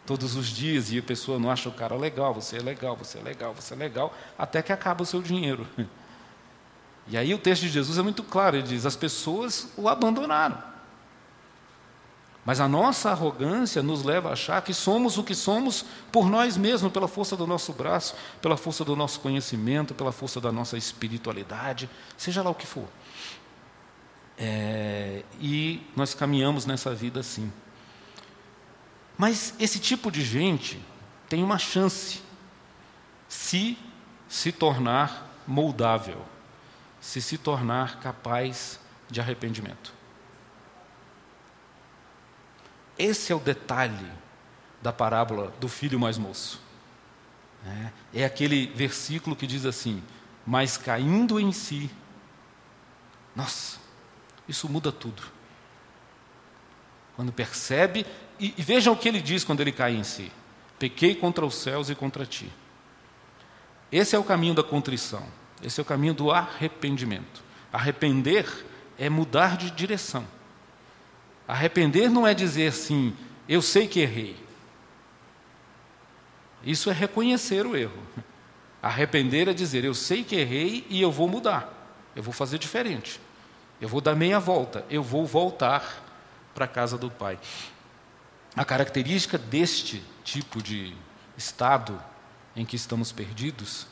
[0.06, 3.18] todos os dias e a pessoa não acha o cara legal, você é legal, você
[3.18, 5.66] é legal, você é legal, até que acaba o seu dinheiro.
[7.06, 10.56] E aí o texto de Jesus é muito claro, ele diz: as pessoas o abandonaram.
[12.44, 16.56] Mas a nossa arrogância nos leva a achar que somos o que somos por nós
[16.56, 20.76] mesmos, pela força do nosso braço, pela força do nosso conhecimento, pela força da nossa
[20.76, 22.86] espiritualidade, seja lá o que for.
[24.36, 27.50] É, e nós caminhamos nessa vida assim.
[29.16, 30.78] Mas esse tipo de gente
[31.28, 32.20] tem uma chance
[33.28, 33.78] se
[34.28, 36.20] se tornar moldável,
[37.00, 39.92] se se tornar capaz de arrependimento.
[42.98, 44.10] Esse é o detalhe
[44.80, 46.60] da parábola do filho mais moço.
[47.66, 50.02] É, é aquele versículo que diz assim:
[50.46, 51.90] Mas caindo em si,
[53.34, 53.78] nossa,
[54.48, 55.22] isso muda tudo.
[57.16, 58.04] Quando percebe,
[58.38, 60.30] e, e vejam o que ele diz quando ele cai em si:
[60.78, 62.52] Pequei contra os céus e contra ti.
[63.90, 65.24] Esse é o caminho da contrição,
[65.62, 67.42] esse é o caminho do arrependimento.
[67.72, 68.66] Arrepender
[68.98, 70.26] é mudar de direção.
[71.46, 73.14] Arrepender não é dizer assim,
[73.48, 74.36] eu sei que errei.
[76.62, 78.02] Isso é reconhecer o erro.
[78.82, 81.72] Arrepender é dizer, eu sei que errei e eu vou mudar.
[82.16, 83.20] Eu vou fazer diferente.
[83.80, 84.84] Eu vou dar meia volta.
[84.88, 86.02] Eu vou voltar
[86.54, 87.38] para a casa do Pai.
[88.56, 90.94] A característica deste tipo de
[91.36, 92.00] estado
[92.54, 93.86] em que estamos perdidos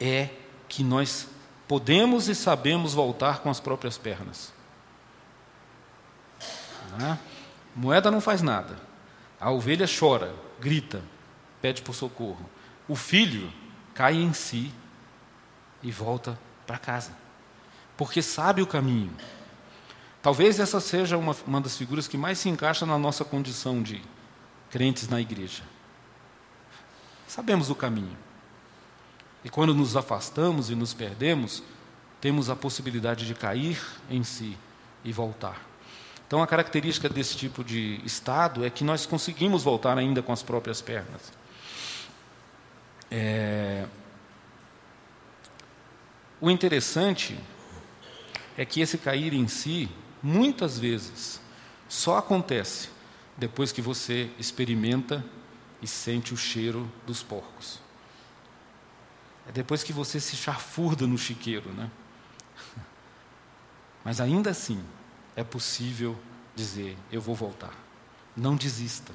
[0.00, 0.30] é
[0.68, 1.26] que nós
[1.66, 4.52] podemos e sabemos voltar com as próprias pernas.
[6.96, 7.18] Né?
[7.74, 8.76] Moeda não faz nada.
[9.40, 11.02] A ovelha chora, grita,
[11.60, 12.48] pede por socorro.
[12.88, 13.52] O filho
[13.94, 14.72] cai em si
[15.82, 17.12] e volta para casa,
[17.96, 19.12] porque sabe o caminho.
[20.20, 24.02] Talvez essa seja uma, uma das figuras que mais se encaixa na nossa condição de
[24.70, 25.62] crentes na igreja.
[27.26, 28.16] Sabemos o caminho.
[29.44, 31.62] E quando nos afastamos e nos perdemos,
[32.20, 34.58] temos a possibilidade de cair em si
[35.04, 35.60] e voltar.
[36.28, 40.42] Então, a característica desse tipo de estado é que nós conseguimos voltar ainda com as
[40.42, 41.32] próprias pernas.
[43.10, 43.86] É...
[46.38, 47.40] O interessante
[48.58, 49.88] é que esse cair em si,
[50.22, 51.40] muitas vezes,
[51.88, 52.90] só acontece
[53.34, 55.24] depois que você experimenta
[55.80, 57.80] e sente o cheiro dos porcos.
[59.48, 61.90] É depois que você se chafurda no chiqueiro, né?
[64.04, 64.84] Mas ainda assim,
[65.38, 66.18] é possível
[66.52, 67.72] dizer: Eu vou voltar.
[68.36, 69.12] Não desista.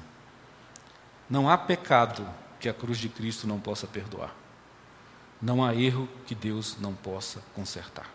[1.28, 2.26] Não há pecado
[2.58, 4.34] que a cruz de Cristo não possa perdoar.
[5.40, 8.08] Não há erro que Deus não possa consertar.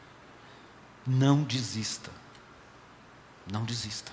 [1.05, 2.09] Não desista.
[3.51, 4.11] Não desista.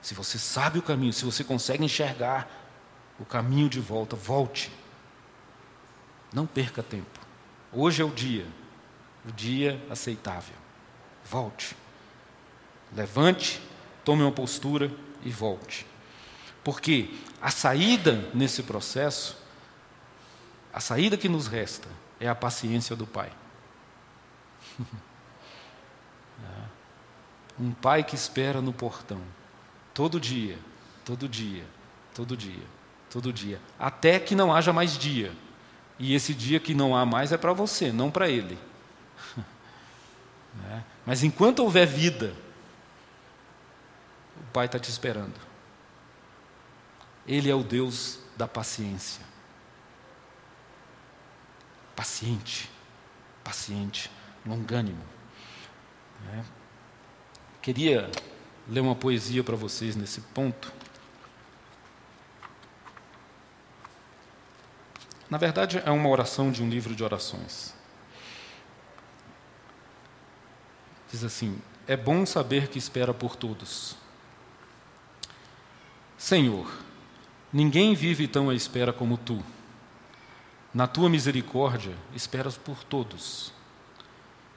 [0.00, 2.48] Se você sabe o caminho, se você consegue enxergar
[3.20, 4.72] o caminho de volta, volte.
[6.32, 7.20] Não perca tempo.
[7.70, 8.46] Hoje é o dia,
[9.26, 10.56] o dia aceitável.
[11.22, 11.76] Volte.
[12.94, 13.60] Levante,
[14.04, 14.90] tome uma postura
[15.24, 15.86] e volte.
[16.64, 19.36] Porque a saída nesse processo,
[20.72, 21.88] a saída que nos resta,
[22.20, 23.30] é a paciência do Pai.
[27.58, 29.20] um pai que espera no portão,
[29.92, 30.56] todo dia,
[31.04, 31.64] todo dia,
[32.14, 32.62] todo dia,
[33.10, 35.32] todo dia, até que não haja mais dia.
[35.98, 38.56] E esse dia que não há mais é para você, não para ele.
[41.04, 42.32] Mas enquanto houver vida,
[44.40, 45.34] o Pai está te esperando.
[47.26, 49.24] Ele é o Deus da paciência.
[51.94, 52.70] Paciente,
[53.44, 54.10] paciente,
[54.46, 55.02] longânimo.
[56.32, 56.42] É.
[57.60, 58.10] Queria
[58.68, 60.72] ler uma poesia para vocês nesse ponto.
[65.28, 67.74] Na verdade, é uma oração de um livro de orações.
[71.10, 73.96] Diz assim: É bom saber que espera por todos.
[76.18, 76.70] Senhor,
[77.50, 79.42] ninguém vive tão à espera como tu.
[80.74, 83.52] Na tua misericórdia, esperas por todos,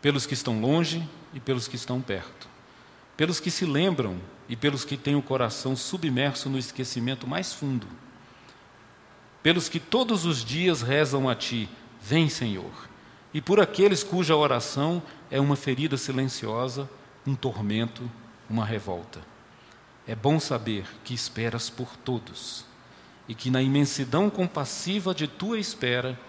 [0.01, 2.49] pelos que estão longe e pelos que estão perto,
[3.15, 4.19] pelos que se lembram
[4.49, 7.87] e pelos que têm o coração submerso no esquecimento mais fundo
[9.43, 11.67] pelos que todos os dias rezam a Ti,
[12.01, 12.71] vem, Senhor,
[13.33, 16.89] e por aqueles cuja oração é uma ferida silenciosa,
[17.25, 18.09] um tormento,
[18.49, 19.19] uma revolta.
[20.11, 22.65] É bom saber que esperas por todos
[23.29, 26.19] e que na imensidão compassiva de tua espera,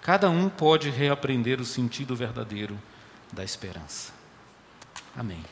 [0.00, 2.80] cada um pode reaprender o sentido verdadeiro
[3.32, 4.12] da esperança.
[5.16, 5.44] Amém.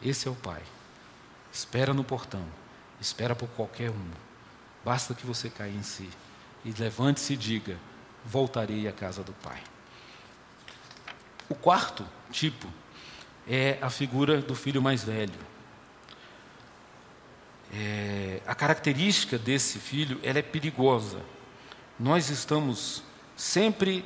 [0.00, 0.62] Esse é o Pai.
[1.52, 2.44] Espera no portão,
[3.00, 4.10] espera por qualquer um
[4.84, 6.08] Basta que você caia em si
[6.64, 7.76] e levante-se e diga:
[8.24, 9.60] Voltarei à casa do Pai.
[11.48, 12.68] O quarto tipo
[13.48, 15.51] é a figura do filho mais velho.
[17.72, 21.20] É, a característica desse filho ela é perigosa.
[21.98, 23.02] Nós estamos
[23.36, 24.04] sempre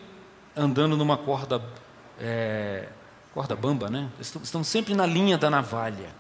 [0.55, 1.63] andando numa corda,
[2.21, 2.89] é,
[3.35, 4.09] corda bamba, né?
[4.21, 6.15] Estamos sempre na linha da navalha,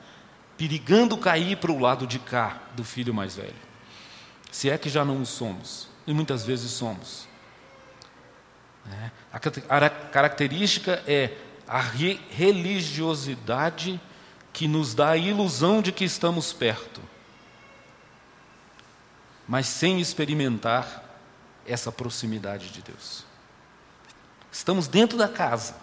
[0.56, 3.66] perigando cair para o lado de cá do filho mais velho
[4.56, 7.28] se é que já não o somos, e muitas vezes somos.
[8.90, 9.10] É,
[9.68, 11.32] a característica é
[11.68, 11.78] a
[12.30, 14.00] religiosidade
[14.54, 17.02] que nos dá a ilusão de que estamos perto,
[19.46, 21.04] mas sem experimentar
[21.66, 23.24] essa proximidade de Deus.
[24.50, 25.76] Estamos dentro da casa,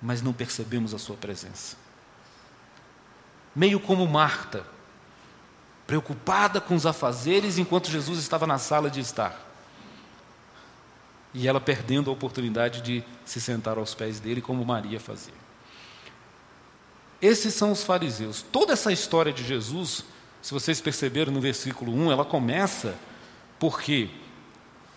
[0.00, 1.76] mas não percebemos a Sua presença.
[3.54, 4.64] Meio como Marta,
[5.86, 9.48] preocupada com os afazeres enquanto Jesus estava na sala de estar.
[11.32, 15.34] E ela perdendo a oportunidade de se sentar aos pés dele, como Maria fazia.
[17.20, 18.42] Esses são os fariseus.
[18.42, 20.04] Toda essa história de Jesus,
[20.42, 22.96] se vocês perceberam no versículo 1, ela começa
[23.58, 24.10] porque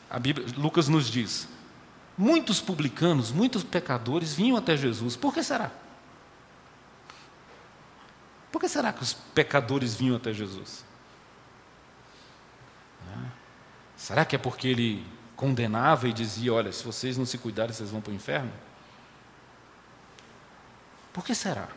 [0.09, 1.47] a Bíblia, Lucas nos diz:
[2.17, 5.15] muitos publicanos, muitos pecadores vinham até Jesus.
[5.15, 5.71] Por que será?
[8.51, 10.85] Por que será que os pecadores vinham até Jesus?
[13.97, 17.89] Será que é porque ele condenava e dizia: olha, se vocês não se cuidarem, vocês
[17.89, 18.51] vão para o inferno?
[21.11, 21.67] Por que será?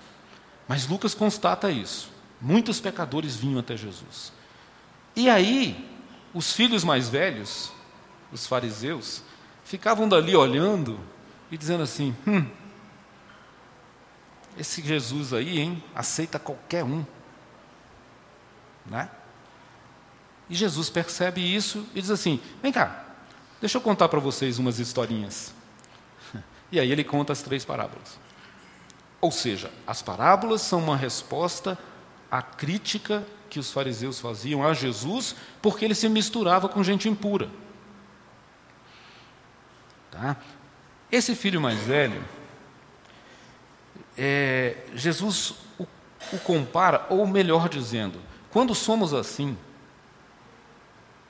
[0.67, 2.11] Mas Lucas constata isso.
[2.41, 4.33] Muitos pecadores vinham até Jesus.
[5.15, 5.89] E aí,
[6.35, 7.73] os filhos mais velhos,
[8.31, 9.23] os fariseus,
[9.65, 11.01] ficavam dali olhando
[11.51, 12.47] e dizendo assim: hum,
[14.59, 17.05] esse Jesus aí, hein, aceita qualquer um.
[18.85, 19.11] Né?
[20.49, 23.05] E Jesus percebe isso e diz assim: vem cá,
[23.61, 25.55] deixa eu contar para vocês umas historinhas.
[26.73, 28.19] E aí ele conta as três parábolas.
[29.21, 31.79] Ou seja, as parábolas são uma resposta
[32.31, 37.49] à crítica que os fariseus faziam a Jesus, porque ele se misturava com gente impura.
[40.11, 40.37] Tá?
[41.11, 42.23] Esse filho mais velho,
[44.17, 45.87] é, Jesus o,
[46.33, 49.57] o compara, ou melhor dizendo, quando somos assim,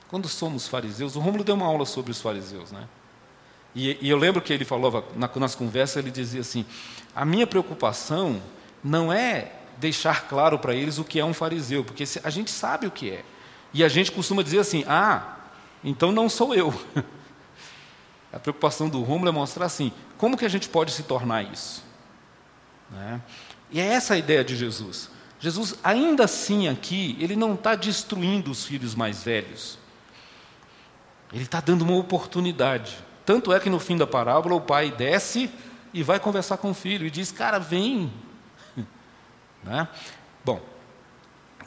[0.09, 2.89] quando somos fariseus, o Rômulo deu uma aula sobre os fariseus, né?
[3.75, 6.65] E, e eu lembro que ele falava, na, nas conversas, ele dizia assim:
[7.15, 8.41] a minha preocupação
[8.83, 12.87] não é deixar claro para eles o que é um fariseu, porque a gente sabe
[12.87, 13.25] o que é.
[13.73, 15.37] E a gente costuma dizer assim: ah,
[15.85, 16.73] então não sou eu.
[18.33, 21.83] A preocupação do Rômulo é mostrar assim: como que a gente pode se tornar isso?
[22.91, 23.21] Né?
[23.71, 25.11] E é essa a ideia de Jesus.
[25.39, 29.79] Jesus, ainda assim, aqui, ele não está destruindo os filhos mais velhos.
[31.33, 32.97] Ele está dando uma oportunidade.
[33.25, 35.51] Tanto é que no fim da parábola o pai desce
[35.93, 38.13] e vai conversar com o filho e diz: Cara, vem.
[39.67, 39.89] Né?
[40.45, 40.63] Bom,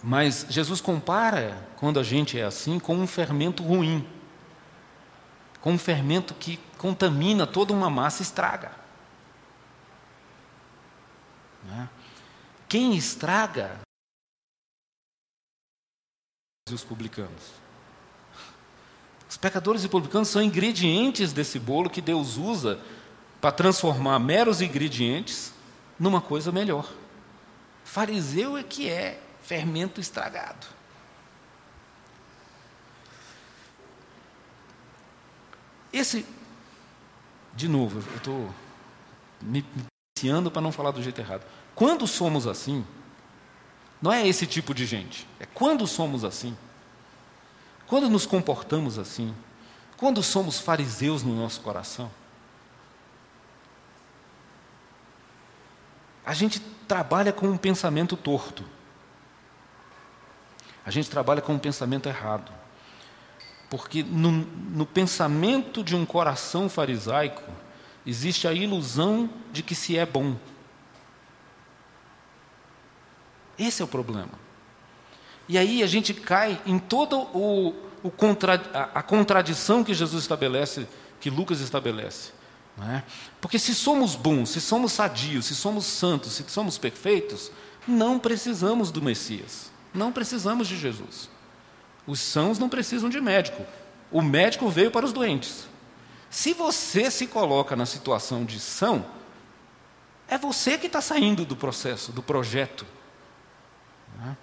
[0.01, 4.07] mas Jesus compara, quando a gente é assim, com um fermento ruim,
[5.59, 8.71] com um fermento que contamina toda uma massa e estraga.
[11.65, 11.89] Né?
[12.69, 13.81] Quem estraga?
[16.71, 17.51] Os publicanos.
[19.27, 22.79] Os pecadores e publicanos são ingredientes desse bolo que Deus usa
[23.41, 25.53] para transformar meros ingredientes
[25.99, 26.87] numa coisa melhor.
[27.89, 30.67] Fariseu é que é fermento estragado.
[35.91, 36.23] Esse,
[37.55, 38.53] de novo, eu estou
[39.41, 39.65] me
[40.15, 41.43] iniciando para não falar do jeito errado.
[41.73, 42.85] Quando somos assim,
[43.99, 45.27] não é esse tipo de gente.
[45.39, 46.55] É quando somos assim.
[47.87, 49.33] Quando nos comportamos assim.
[49.97, 52.11] Quando somos fariseus no nosso coração.
[56.29, 58.63] A gente trabalha com um pensamento torto.
[60.85, 62.51] A gente trabalha com um pensamento errado.
[63.67, 67.41] Porque no, no, pensamento de um coração farisaico
[68.05, 70.35] existe a ilusão de que se é bom.
[73.57, 74.33] Esse é o problema.
[75.47, 77.73] E aí a gente cai em toda o,
[78.03, 80.87] o contra, a, a, contradição que Jesus estabelece,
[81.19, 82.33] que Lucas estabelece.
[82.81, 83.03] É?
[83.41, 87.51] Porque se somos bons, se somos sadios, se somos santos, se somos perfeitos,
[87.87, 91.29] não precisamos do Messias, não precisamos de Jesus.
[92.07, 93.65] Os sãos não precisam de médico,
[94.11, 95.67] o médico veio para os doentes.
[96.29, 99.05] Se você se coloca na situação de são,
[100.27, 102.85] é você que está saindo do processo, do projeto.
[104.25, 104.35] É?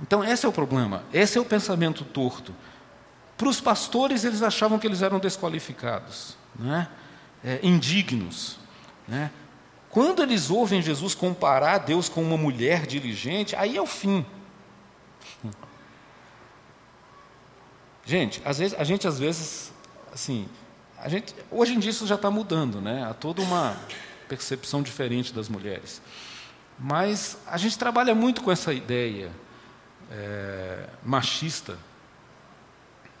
[0.00, 2.54] Então, esse é o problema, esse é o pensamento torto.
[3.36, 6.36] Para os pastores, eles achavam que eles eram desqualificados.
[6.56, 6.88] Não é?
[7.44, 8.58] É, indignos.
[9.06, 9.30] Né?
[9.90, 14.24] Quando eles ouvem Jesus comparar Deus com uma mulher diligente, aí é o fim.
[18.04, 19.72] Gente, às vezes, a gente às vezes,
[20.12, 20.48] assim,
[20.98, 23.04] a gente, hoje em dia isso já está mudando, né?
[23.04, 23.76] Há toda uma
[24.28, 26.02] percepção diferente das mulheres.
[26.78, 29.30] Mas a gente trabalha muito com essa ideia
[30.10, 31.78] é, machista.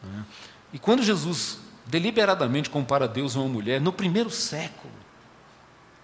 [0.02, 0.24] Né?
[0.72, 4.92] E quando Jesus deliberadamente compara Deus a uma mulher no primeiro século.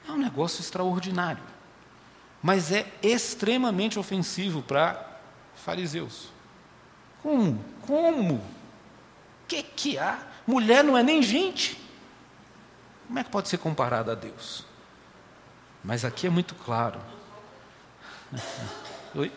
[0.07, 1.43] É um negócio extraordinário.
[2.43, 5.21] Mas é extremamente ofensivo para
[5.55, 6.31] fariseus.
[7.23, 7.63] Como?
[7.87, 8.35] Como?
[8.35, 8.43] O
[9.47, 10.19] que, que há?
[10.47, 11.81] Mulher não é nem gente.
[13.07, 14.65] Como é que pode ser comparada a Deus?
[15.83, 17.01] Mas aqui é muito claro.
[19.15, 19.33] Oi?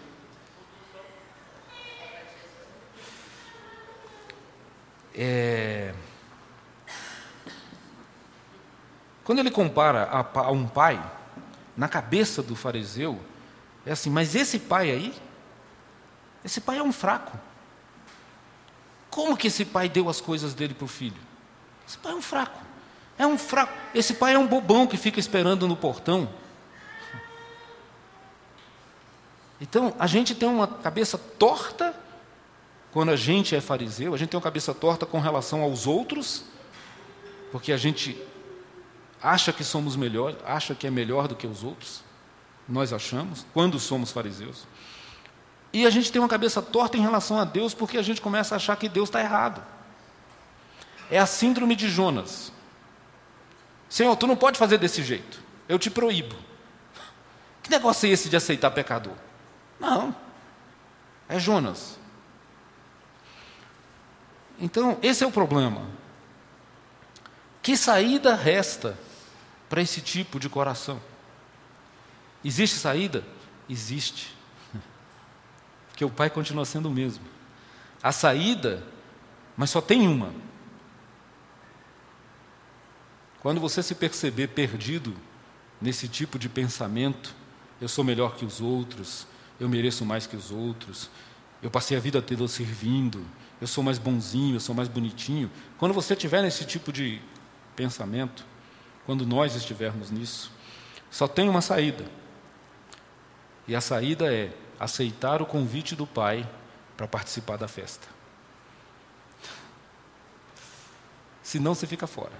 [5.15, 5.93] É.
[9.23, 11.01] Quando ele compara a, a um pai,
[11.75, 13.19] na cabeça do fariseu,
[13.85, 15.13] é assim: mas esse pai aí,
[16.43, 17.37] esse pai é um fraco.
[19.09, 21.21] Como que esse pai deu as coisas dele para o filho?
[21.87, 22.59] Esse pai é um fraco.
[23.17, 23.73] É um fraco.
[23.93, 26.29] Esse pai é um bobão que fica esperando no portão.
[29.61, 31.95] Então, a gente tem uma cabeça torta
[32.91, 36.43] quando a gente é fariseu, a gente tem uma cabeça torta com relação aos outros,
[37.51, 38.15] porque a gente
[39.23, 42.03] acha que somos melhor, acha que é melhor do que os outros.
[42.67, 44.67] Nós achamos, quando somos fariseus.
[45.71, 48.53] E a gente tem uma cabeça torta em relação a Deus, porque a gente começa
[48.53, 49.63] a achar que Deus está errado.
[51.09, 52.51] É a síndrome de Jonas.
[53.89, 55.41] Senhor, tu não pode fazer desse jeito.
[55.69, 56.35] Eu te proíbo.
[57.61, 59.13] Que negócio é esse de aceitar pecador?
[59.79, 60.13] Não.
[61.29, 61.97] É Jonas.
[64.59, 65.87] Então, esse é o problema.
[67.61, 68.97] Que saída resta
[69.73, 71.01] para esse tipo de coração.
[72.45, 73.23] Existe saída?
[73.67, 74.37] Existe.
[75.89, 77.23] Porque o Pai continua sendo o mesmo.
[78.03, 78.85] A saída,
[79.57, 80.31] mas só tem uma.
[83.39, 85.15] Quando você se perceber perdido
[85.81, 87.33] nesse tipo de pensamento,
[87.81, 89.25] eu sou melhor que os outros,
[89.59, 91.09] eu mereço mais que os outros,
[91.63, 93.25] eu passei a vida toda servindo,
[93.59, 95.49] eu sou mais bonzinho, eu sou mais bonitinho.
[95.79, 97.19] Quando você tiver nesse tipo de
[97.75, 98.52] pensamento,
[99.05, 100.51] quando nós estivermos nisso,
[101.09, 102.05] só tem uma saída.
[103.67, 106.49] E a saída é aceitar o convite do Pai
[106.97, 108.07] para participar da festa.
[111.41, 112.33] Senão você fica fora.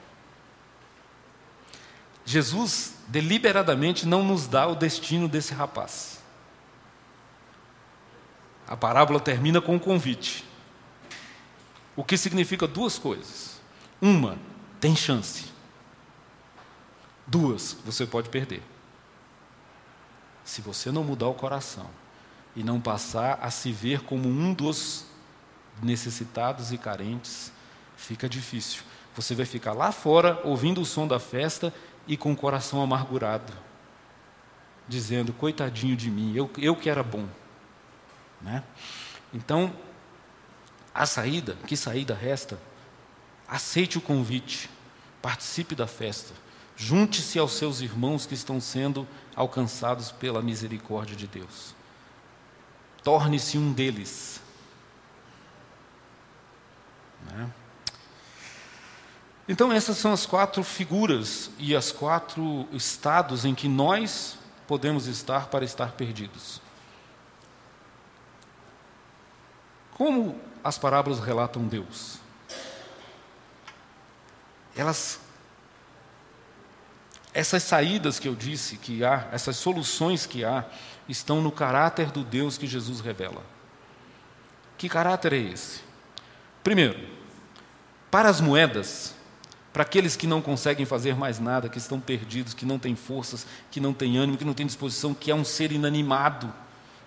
[2.26, 6.22] Jesus deliberadamente não nos dá o destino desse rapaz.
[8.68, 10.46] A parábola termina com um convite.
[11.96, 13.62] O que significa duas coisas.
[14.02, 14.38] Uma,
[14.80, 15.53] tem chance.
[17.34, 18.62] Duas, você pode perder.
[20.46, 21.90] Se você não mudar o coração
[22.56, 25.08] e não passar a se ver como um dos
[25.82, 27.52] necessitados e carentes,
[27.98, 28.84] fica difícil.
[29.16, 31.74] Você vai ficar lá fora ouvindo o som da festa
[32.06, 33.52] e com o coração amargurado,
[34.88, 37.28] dizendo: coitadinho de mim, eu, eu que era bom.
[38.40, 38.64] Né?
[39.34, 39.74] Então,
[40.94, 42.60] a saída, que saída resta?
[43.48, 44.70] Aceite o convite,
[45.20, 46.44] participe da festa,
[46.86, 51.74] Junte-se aos seus irmãos que estão sendo alcançados pela misericórdia de Deus.
[53.02, 54.42] Torne-se um deles.
[57.32, 57.50] Né?
[59.48, 65.48] Então, essas são as quatro figuras e as quatro estados em que nós podemos estar
[65.48, 66.62] para estar perdidos.
[69.94, 72.18] Como as parábolas relatam Deus?
[74.76, 75.23] Elas
[77.34, 80.66] essas saídas que eu disse que há, essas soluções que há,
[81.10, 83.44] estão no caráter do Deus que Jesus revela.
[84.78, 85.82] Que caráter é esse?
[86.64, 87.00] Primeiro,
[88.12, 89.16] para as moedas,
[89.72, 93.48] para aqueles que não conseguem fazer mais nada, que estão perdidos, que não têm forças,
[93.72, 96.54] que não têm ânimo, que não têm disposição, que é um ser inanimado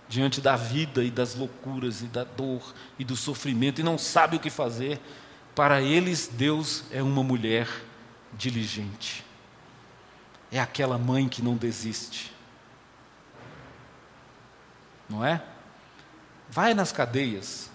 [0.08, 4.36] diante da vida e das loucuras e da dor e do sofrimento e não sabe
[4.36, 5.00] o que fazer,
[5.54, 7.68] para eles Deus é uma mulher
[8.32, 9.25] diligente.
[10.57, 12.32] É aquela mãe que não desiste.
[15.07, 15.42] Não é?
[16.48, 17.70] Vai nas cadeias,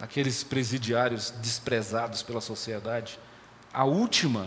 [0.00, 3.18] aqueles presidiários desprezados pela sociedade,
[3.72, 4.46] a última,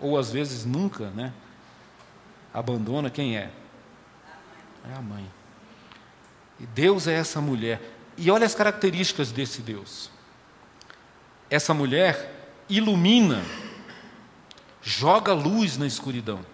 [0.00, 1.32] ou às vezes nunca, né?
[2.52, 3.52] Abandona quem é?
[4.90, 5.30] É a mãe.
[6.58, 7.80] E Deus é essa mulher.
[8.16, 10.10] E olha as características desse Deus.
[11.48, 13.44] Essa mulher ilumina,
[14.82, 16.44] joga luz na escuridão,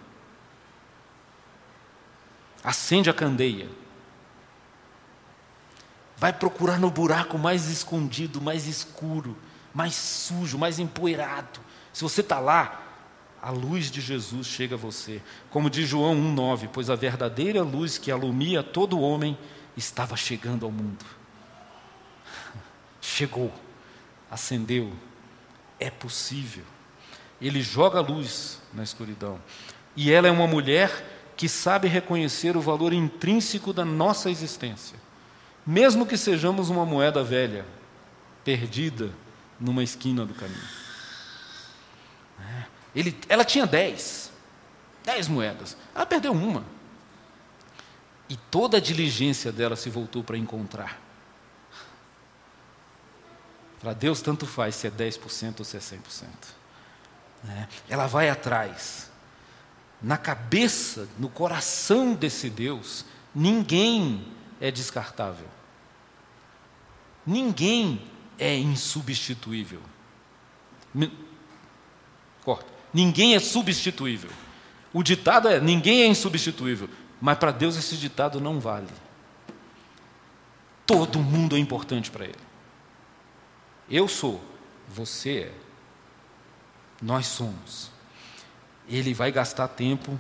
[2.62, 3.68] acende a candeia
[6.16, 9.36] vai procurar no buraco mais escondido, mais escuro,
[9.74, 11.60] mais sujo, mais empoeirado.
[11.92, 12.82] Se você está lá,
[13.42, 15.22] a luz de Jesus chega a você.
[15.50, 19.38] Como diz João 1,9: Pois a verdadeira luz que alumia todo homem
[19.76, 21.04] estava chegando ao mundo.
[23.00, 23.52] Chegou,
[24.30, 24.92] acendeu,
[25.78, 26.64] é possível.
[27.40, 29.40] Ele joga luz na escuridão.
[29.94, 34.98] E ela é uma mulher que sabe reconhecer o valor intrínseco da nossa existência
[35.66, 37.66] mesmo que sejamos uma moeda velha,
[38.44, 39.12] perdida
[39.58, 40.68] numa esquina do caminho.
[42.38, 42.64] É.
[42.94, 44.30] Ele, ela tinha dez,
[45.04, 46.64] dez moedas, ela perdeu uma.
[48.28, 51.00] E toda a diligência dela se voltou para encontrar.
[53.80, 56.24] Para Deus, tanto faz se é 10% ou se é 100%.
[57.48, 57.66] É.
[57.88, 59.10] Ela vai atrás.
[60.00, 64.26] Na cabeça, no coração desse Deus, ninguém
[64.60, 65.46] é descartável.
[67.26, 68.02] Ninguém
[68.38, 69.80] é insubstituível.
[72.44, 72.72] Corta.
[72.92, 74.30] Ninguém é substituível.
[74.92, 76.88] O ditado é: ninguém é insubstituível.
[77.20, 78.88] Mas para Deus esse ditado não vale.
[80.86, 82.46] Todo mundo é importante para Ele.
[83.90, 84.40] Eu sou,
[84.88, 85.54] você é,
[87.00, 87.90] nós somos.
[88.88, 90.18] Ele vai gastar tempo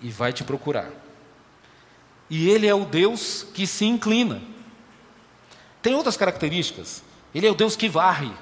[0.00, 0.90] e vai te procurar.
[2.30, 4.40] E Ele é o Deus que se inclina.
[5.82, 7.02] Tem outras características.
[7.34, 8.32] Ele é o Deus que varre.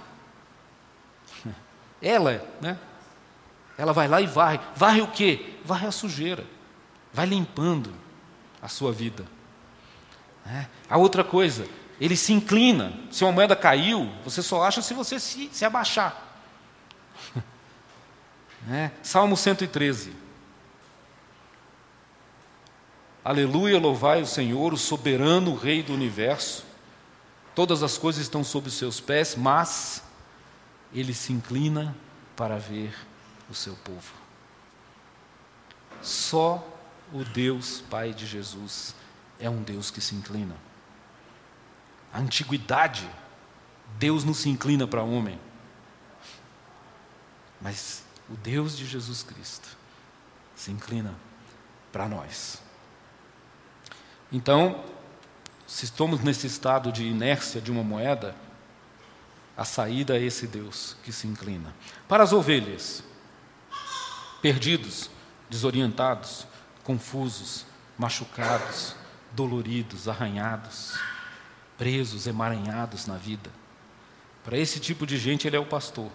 [2.00, 2.78] Ela, né?
[3.76, 4.60] Ela vai lá e varre.
[4.76, 5.54] Varre o quê?
[5.64, 6.44] Varre a sujeira.
[7.12, 7.92] Vai limpando
[8.60, 9.26] a sua vida.
[10.46, 10.66] É.
[10.88, 11.66] A outra coisa,
[12.00, 12.92] ele se inclina.
[13.10, 16.31] Se uma moeda caiu, você só acha se você se, se abaixar.
[18.70, 18.90] É.
[19.02, 20.12] Salmo 113.
[23.24, 26.64] Aleluia, louvai o Senhor, o soberano Rei do universo.
[27.54, 30.02] Todas as coisas estão sob os seus pés, mas
[30.92, 31.94] ele se inclina
[32.34, 32.94] para ver
[33.48, 34.12] o seu povo.
[36.00, 36.66] Só
[37.12, 38.94] o Deus Pai de Jesus
[39.38, 40.56] é um Deus que se inclina.
[42.12, 43.08] A antiguidade,
[43.98, 45.38] Deus não se inclina para o homem,
[47.60, 49.76] mas o Deus de Jesus Cristo
[50.54, 51.14] se inclina
[51.90, 52.62] para nós.
[54.30, 54.84] Então,
[55.66, 58.34] se estamos nesse estado de inércia de uma moeda,
[59.56, 61.74] a saída é esse Deus que se inclina.
[62.08, 63.04] Para as ovelhas,
[64.40, 65.10] perdidos,
[65.48, 66.46] desorientados,
[66.82, 67.66] confusos,
[67.98, 68.96] machucados,
[69.32, 70.98] doloridos, arranhados,
[71.76, 73.50] presos, emaranhados na vida.
[74.44, 76.10] Para esse tipo de gente, ele é o pastor.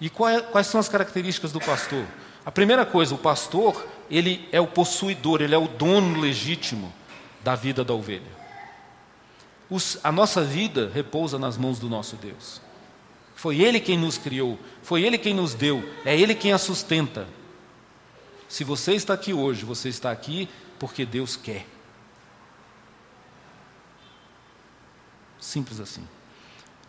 [0.00, 2.04] E é, quais são as características do pastor?
[2.44, 6.92] A primeira coisa, o pastor, ele é o possuidor, ele é o dono legítimo
[7.42, 8.36] da vida da ovelha.
[9.68, 12.60] Os, a nossa vida repousa nas mãos do nosso Deus.
[13.34, 17.26] Foi Ele quem nos criou, foi Ele quem nos deu, é Ele quem a sustenta.
[18.48, 21.66] Se você está aqui hoje, você está aqui porque Deus quer.
[25.38, 26.06] Simples assim.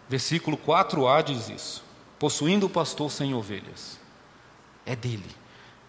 [0.08, 1.84] Versículo 4a diz isso:
[2.20, 4.00] possuindo o pastor sem ovelhas.
[4.86, 5.30] É dele.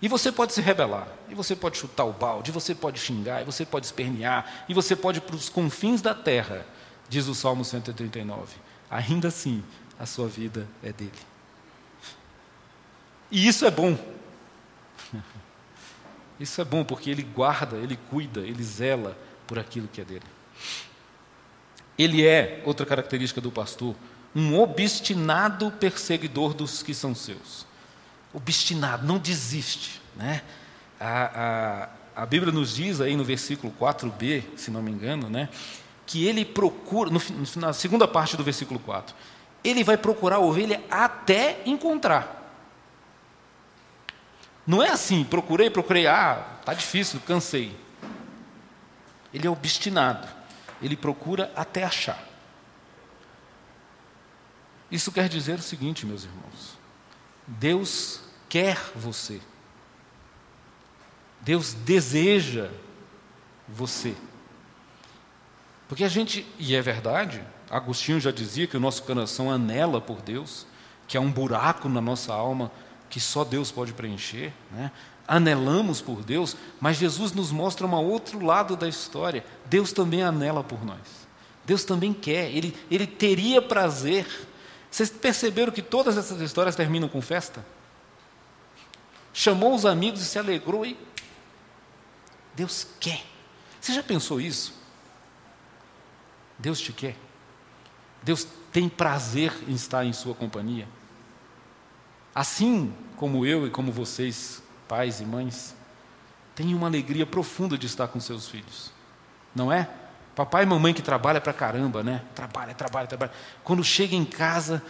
[0.01, 3.43] E você pode se rebelar, e você pode chutar o balde, e você pode xingar,
[3.43, 6.65] e você pode espernear, e você pode ir para os confins da terra,
[7.09, 8.57] diz o Salmo 139.
[8.89, 9.63] Ainda assim,
[9.99, 11.11] a sua vida é dele.
[13.31, 13.99] E isso é bom.
[16.39, 20.23] Isso é bom porque ele guarda, ele cuida, ele zela por aquilo que é dele.
[21.99, 23.97] Ele é, outra característica do pastor,
[24.35, 27.67] um obstinado perseguidor dos que são seus.
[28.33, 30.01] Obstinado, não desiste.
[30.15, 30.43] Né?
[31.01, 35.49] A, a, a Bíblia nos diz aí no versículo 4b, se não me engano, né,
[36.07, 37.21] que ele procura, no,
[37.57, 39.15] na segunda parte do versículo 4,
[39.63, 42.37] ele vai procurar a ovelha até encontrar.
[44.67, 47.75] Não é assim, procurei, procurei, ah, está difícil, cansei.
[49.33, 50.27] Ele é obstinado,
[50.83, 52.28] ele procura até achar.
[54.91, 56.79] Isso quer dizer o seguinte, meus irmãos:
[57.47, 59.41] Deus quer você,
[61.41, 62.71] Deus deseja
[63.69, 64.15] você.
[65.89, 70.21] Porque a gente, e é verdade, Agostinho já dizia que o nosso coração anela por
[70.21, 70.67] Deus,
[71.07, 72.71] que há um buraco na nossa alma
[73.09, 74.91] que só Deus pode preencher, né?
[75.27, 79.45] anelamos por Deus, mas Jesus nos mostra um outro lado da história.
[79.67, 81.27] Deus também anela por nós.
[81.65, 84.27] Deus também quer, Ele, ele teria prazer.
[84.91, 87.65] Vocês perceberam que todas essas histórias terminam com festa?
[89.33, 90.99] Chamou os amigos e se alegrou e.
[92.55, 93.25] Deus quer.
[93.81, 94.75] Você já pensou isso?
[96.59, 97.17] Deus te quer.
[98.23, 100.89] Deus tem prazer em estar em sua companhia.
[102.35, 105.75] Assim como eu e como vocês, pais e mães,
[106.55, 108.91] têm uma alegria profunda de estar com seus filhos.
[109.55, 109.89] Não é?
[110.39, 112.23] Papai e mamãe que trabalha para caramba, né?
[112.33, 113.33] Trabalha, trabalha, trabalha.
[113.65, 114.81] Quando chega em casa,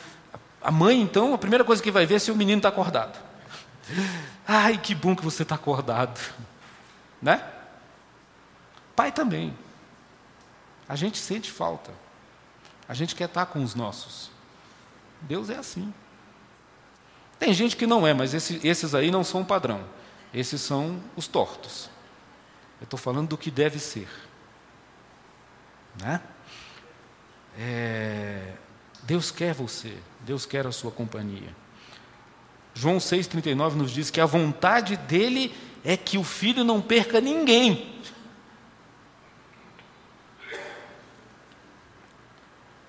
[0.60, 3.18] a mãe, então, a primeira coisa que vai ver é se o menino está acordado.
[4.46, 6.20] Ai, que bom que você está acordado.
[7.22, 7.42] Né?
[8.94, 9.56] Pai também.
[10.86, 11.92] A gente sente falta.
[12.86, 14.30] A gente quer estar com os nossos.
[15.22, 15.94] Deus é assim.
[17.38, 19.82] Tem gente que não é, mas esse, esses aí não são o padrão.
[20.34, 21.88] Esses são os tortos.
[22.82, 24.27] Eu estou falando do que deve ser.
[26.00, 26.20] Né?
[27.58, 28.52] É,
[29.02, 31.54] Deus quer você, Deus quer a sua companhia.
[32.74, 37.98] João 6,39 nos diz que a vontade dele é que o filho não perca ninguém.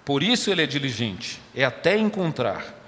[0.05, 2.79] Por isso ele é diligente, é até encontrar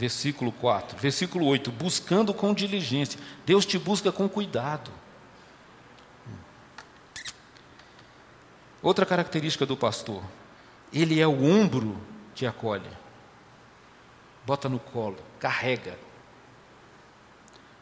[0.00, 0.98] versículo 4.
[0.98, 3.20] Versículo 8: buscando com diligência.
[3.44, 4.90] Deus te busca com cuidado.
[8.82, 10.22] Outra característica do pastor:
[10.92, 12.00] ele é o ombro
[12.34, 12.90] que acolhe,
[14.46, 15.98] bota no colo, carrega.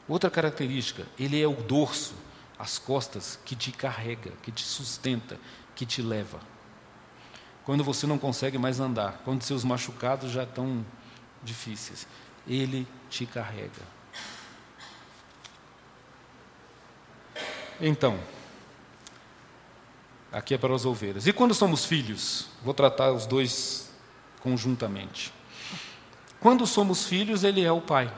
[0.06, 2.14] Outra característica: ele é o dorso,
[2.58, 5.38] as costas que te carrega, que te sustenta,
[5.74, 6.40] que te leva.
[7.64, 10.84] Quando você não consegue mais andar, quando seus machucados já estão
[11.42, 12.06] difíceis.
[12.46, 13.98] Ele te carrega.
[17.80, 18.18] Então,
[20.32, 21.26] aqui é para as ovelhas.
[21.26, 22.48] E quando somos filhos?
[22.62, 23.90] Vou tratar os dois
[24.40, 25.32] conjuntamente.
[26.40, 28.12] Quando somos filhos, ele é o pai.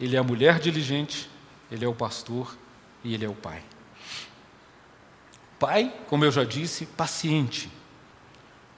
[0.00, 1.30] Ele é a mulher diligente,
[1.70, 2.56] ele é o pastor
[3.04, 3.62] e ele é o pai.
[5.58, 7.70] Pai, como eu já disse, paciente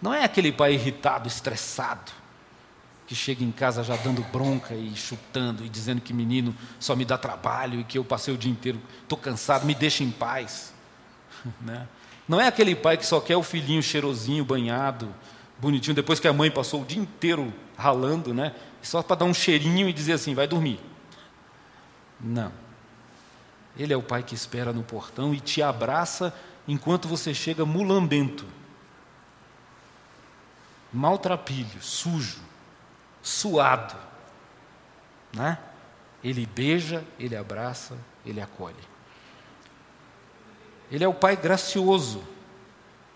[0.05, 2.12] não é aquele pai irritado, estressado,
[3.07, 7.05] que chega em casa já dando bronca e chutando e dizendo que menino só me
[7.05, 10.72] dá trabalho e que eu passei o dia inteiro, estou cansado, me deixa em paz.
[11.61, 11.86] Né?
[12.26, 15.14] Não é aquele pai que só quer o filhinho cheirosinho, banhado,
[15.59, 18.55] bonitinho, depois que a mãe passou o dia inteiro ralando, né?
[18.80, 20.80] só para dar um cheirinho e dizer assim: vai dormir.
[22.18, 22.50] Não.
[23.76, 26.34] Ele é o pai que espera no portão e te abraça
[26.66, 28.46] enquanto você chega mulambento
[30.94, 32.38] maltrapilho, sujo,
[33.25, 33.97] suado.
[35.33, 35.59] Né?
[36.22, 38.77] Ele beija, ele abraça, ele acolhe.
[40.91, 42.22] Ele é o pai gracioso.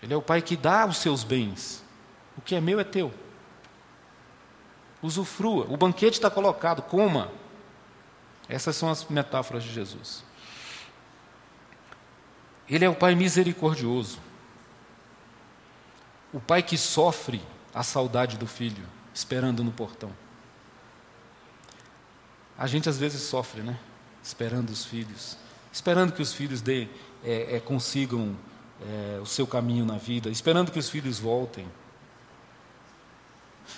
[0.01, 1.83] Ele é o pai que dá os seus bens.
[2.35, 3.13] O que é meu é teu.
[5.01, 5.65] Usufrua.
[5.69, 7.31] O banquete está colocado, coma.
[8.49, 10.23] Essas são as metáforas de Jesus.
[12.67, 14.19] Ele é o pai misericordioso.
[16.33, 17.41] O pai que sofre
[17.73, 20.11] a saudade do filho esperando no portão.
[22.57, 23.79] A gente às vezes sofre, né?
[24.21, 25.37] Esperando os filhos,
[25.71, 26.87] esperando que os filhos dê,
[27.23, 28.35] é, é, consigam
[28.81, 31.65] é, o seu caminho na vida, esperando que os filhos voltem.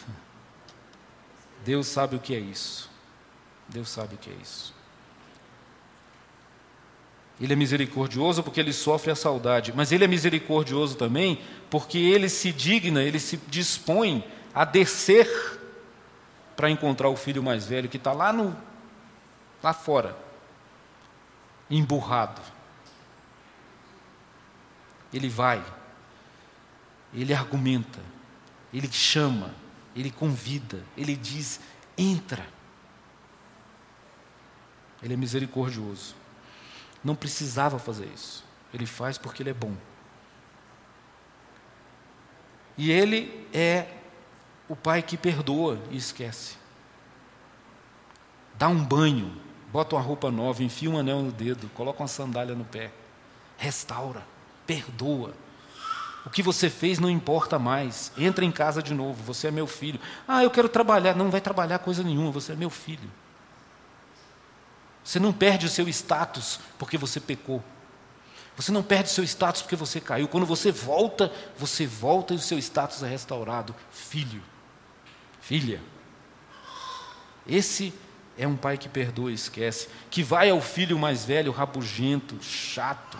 [1.63, 2.89] Deus sabe o que é isso.
[3.69, 4.73] Deus sabe o que é isso.
[7.39, 12.29] Ele é misericordioso porque ele sofre a saudade, mas ele é misericordioso também porque ele
[12.29, 14.23] se digna, ele se dispõe
[14.53, 15.27] a descer
[16.55, 18.55] para encontrar o filho mais velho que está lá no
[19.61, 20.17] lá fora,
[21.69, 22.41] emburrado.
[25.13, 25.63] Ele vai,
[27.13, 27.99] ele argumenta,
[28.73, 29.53] ele chama,
[29.95, 31.59] ele convida, ele diz:
[31.97, 32.45] entra.
[35.03, 36.15] Ele é misericordioso.
[37.03, 38.45] Não precisava fazer isso.
[38.71, 39.75] Ele faz porque ele é bom.
[42.77, 44.00] E ele é
[44.71, 46.55] o pai que perdoa e esquece.
[48.57, 49.35] Dá um banho,
[49.69, 52.89] bota uma roupa nova, enfia um anel no dedo, coloca uma sandália no pé.
[53.57, 54.23] Restaura,
[54.65, 55.33] perdoa.
[56.25, 58.13] O que você fez não importa mais.
[58.17, 59.99] Entra em casa de novo, você é meu filho.
[60.25, 61.17] Ah, eu quero trabalhar.
[61.17, 63.11] Não vai trabalhar coisa nenhuma, você é meu filho.
[65.03, 67.61] Você não perde o seu status porque você pecou.
[68.55, 70.29] Você não perde o seu status porque você caiu.
[70.29, 73.75] Quando você volta, você volta e o seu status é restaurado.
[73.91, 74.41] Filho,
[75.41, 75.81] filha.
[77.47, 77.93] Esse
[78.37, 83.17] é um pai que perdoa e esquece, que vai ao filho mais velho, rabugento, chato,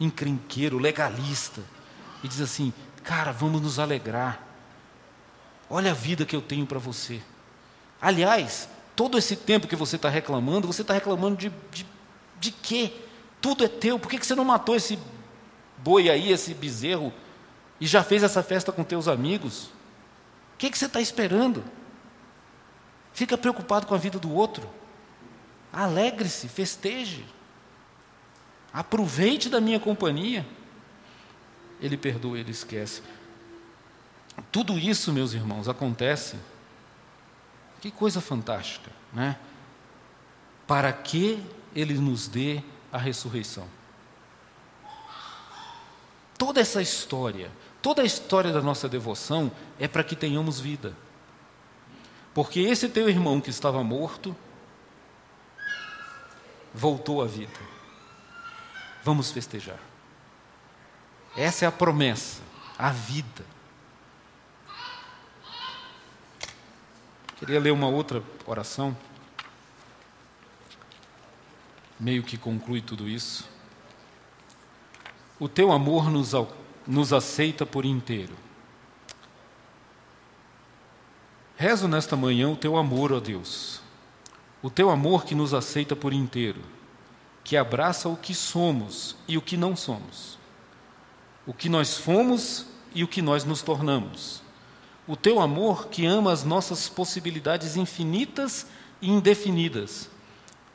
[0.00, 1.62] encrenqueiro, legalista,
[2.24, 2.72] e diz assim:
[3.04, 4.40] Cara, vamos nos alegrar.
[5.68, 7.20] Olha a vida que eu tenho para você.
[8.00, 11.86] Aliás, todo esse tempo que você está reclamando, você está reclamando de, de,
[12.38, 12.92] de quê?
[13.40, 14.98] Tudo é teu, por que, que você não matou esse
[15.78, 17.12] boi aí, esse bezerro,
[17.80, 19.70] e já fez essa festa com teus amigos?
[20.62, 21.64] Que, que você está esperando?
[23.12, 24.70] Fica preocupado com a vida do outro.
[25.72, 27.26] Alegre-se, festeje.
[28.72, 30.46] Aproveite da minha companhia.
[31.80, 33.02] Ele perdoa, ele esquece.
[34.52, 36.36] Tudo isso, meus irmãos, acontece
[37.80, 39.36] que coisa fantástica, né?
[40.64, 41.44] Para que
[41.74, 43.66] ele nos dê a ressurreição.
[46.38, 47.50] Toda essa história,
[47.82, 50.96] toda a história da nossa devoção é para que tenhamos vida.
[52.32, 54.34] Porque esse teu irmão que estava morto
[56.72, 57.58] voltou à vida.
[59.04, 59.78] Vamos festejar.
[61.36, 62.40] Essa é a promessa,
[62.78, 63.44] a vida.
[67.36, 68.96] Queria ler uma outra oração,
[71.98, 73.50] meio que conclui tudo isso.
[75.40, 76.34] O teu amor nos,
[76.86, 78.34] nos aceita por inteiro.
[81.56, 83.80] Rezo nesta manhã o teu amor, ó Deus,
[84.62, 86.60] o teu amor que nos aceita por inteiro,
[87.44, 90.38] que abraça o que somos e o que não somos,
[91.46, 94.42] o que nós fomos e o que nós nos tornamos.
[95.06, 98.66] O teu amor que ama as nossas possibilidades infinitas
[99.00, 100.08] e indefinidas,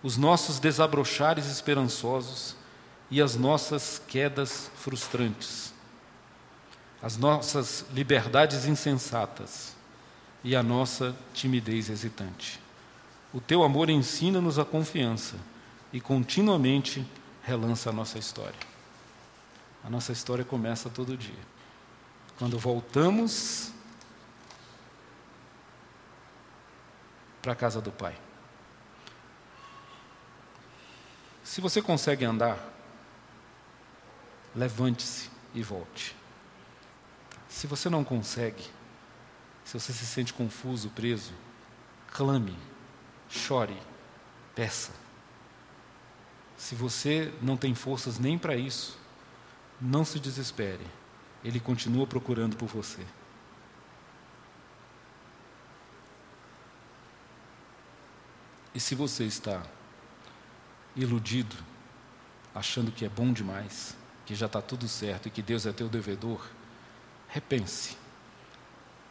[0.03, 2.55] os nossos desabrochares esperançosos
[3.09, 5.73] e as nossas quedas frustrantes,
[7.01, 9.75] as nossas liberdades insensatas
[10.43, 12.59] e a nossa timidez hesitante.
[13.33, 15.35] O teu amor ensina-nos a confiança
[15.91, 17.05] e continuamente
[17.43, 18.59] relança a nossa história.
[19.83, 21.57] A nossa história começa todo dia.
[22.37, 23.71] Quando voltamos
[27.41, 28.13] para a casa do Pai.
[31.43, 32.59] Se você consegue andar,
[34.53, 36.13] levante-se e volte.
[37.49, 38.63] Se você não consegue,
[39.63, 41.33] se você se sente confuso, preso,
[42.11, 42.57] clame,
[43.29, 43.77] chore,
[44.55, 44.91] peça.
[46.57, 48.97] Se você não tem forças nem para isso,
[49.79, 50.85] não se desespere.
[51.43, 53.05] Ele continua procurando por você.
[58.73, 59.63] E se você está
[60.95, 61.55] iludido,
[62.53, 63.95] achando que é bom demais,
[64.25, 66.47] que já está tudo certo e que Deus é teu devedor,
[67.27, 67.97] repense.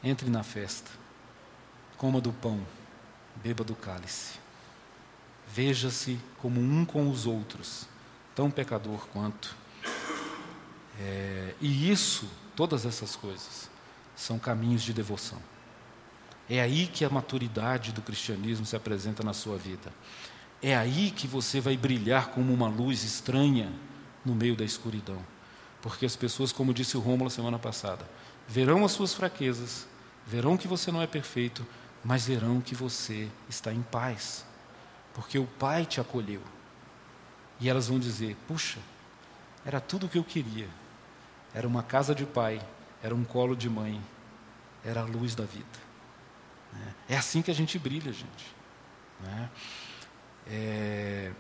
[0.03, 0.91] Entre na festa,
[1.97, 2.65] coma do pão,
[3.37, 4.39] beba do cálice.
[5.49, 7.87] Veja-se como um com os outros,
[8.35, 9.57] tão pecador quanto.
[11.01, 13.71] É, e isso, todas essas coisas,
[14.15, 15.41] são caminhos de devoção.
[16.49, 19.93] É aí que a maturidade do cristianismo se apresenta na sua vida.
[20.63, 23.73] É aí que você vai brilhar como uma luz estranha
[24.25, 25.21] no meio da escuridão.
[25.87, 28.05] Porque as pessoas, como disse o Rômulo semana passada,
[28.49, 29.87] verão as suas fraquezas,
[30.27, 31.65] verão que você não é perfeito,
[32.03, 34.45] mas verão que você está em paz.
[35.15, 36.43] Porque o Pai te acolheu.
[37.61, 38.81] E elas vão dizer: puxa,
[39.65, 40.69] era tudo o que eu queria.
[41.55, 42.61] Era uma casa de pai,
[43.01, 44.03] era um colo de mãe,
[44.85, 45.87] era a luz da vida.
[47.09, 48.57] É assim que a gente brilha, gente.
[49.21, 49.51] Né?
[50.49, 51.33] É...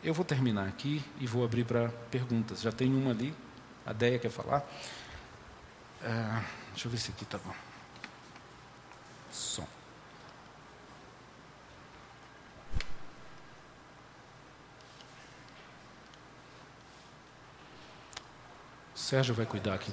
[0.00, 2.62] Eu vou terminar aqui e vou abrir para perguntas.
[2.62, 3.34] Já tem uma ali.
[3.86, 4.64] A Deia quer falar?
[6.02, 7.54] É, deixa eu ver se aqui está bom.
[9.30, 9.66] Som.
[18.94, 19.92] Sérgio vai cuidar aqui.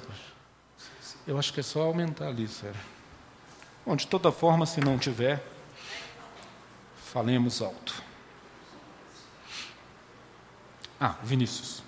[1.26, 2.80] Eu acho que é só aumentar ali, Sérgio.
[3.84, 5.42] Bom, de toda forma, se não tiver,
[7.04, 8.02] falemos alto.
[11.00, 11.87] Ah, Vinícius.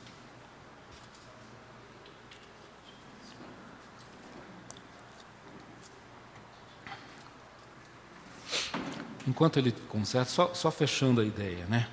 [9.27, 11.89] Enquanto ele conserta, só, só fechando a ideia, né?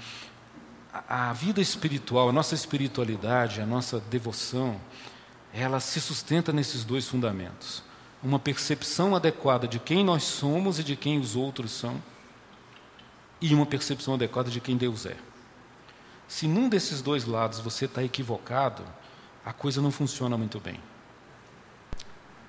[0.93, 4.79] A, a vida espiritual, a nossa espiritualidade, a nossa devoção,
[5.53, 7.83] ela se sustenta nesses dois fundamentos.
[8.23, 12.01] Uma percepção adequada de quem nós somos e de quem os outros são,
[13.39, 15.15] e uma percepção adequada de quem Deus é.
[16.27, 18.83] Se num desses dois lados você está equivocado,
[19.45, 20.79] a coisa não funciona muito bem.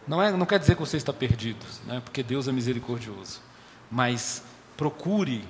[0.07, 2.01] Não, é, não quer dizer que você está perdido, né?
[2.03, 3.41] porque Deus é misericordioso.
[3.91, 4.43] Mas
[4.79, 5.45] procure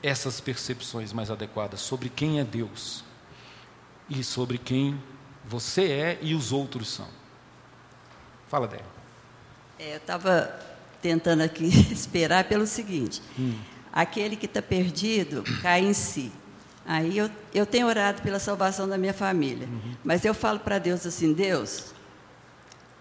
[0.00, 3.04] essas percepções mais adequadas sobre quem é Deus
[4.08, 4.98] e sobre quem
[5.44, 7.08] você é e os outros são.
[8.48, 8.86] Fala, Débora.
[9.78, 10.56] É, eu estava
[11.02, 13.58] tentando aqui esperar pelo seguinte: hum.
[13.92, 16.32] aquele que está perdido cai em si.
[16.86, 19.66] Aí eu, eu tenho orado pela salvação da minha família.
[19.66, 19.94] Uhum.
[20.04, 21.92] Mas eu falo para Deus assim: Deus,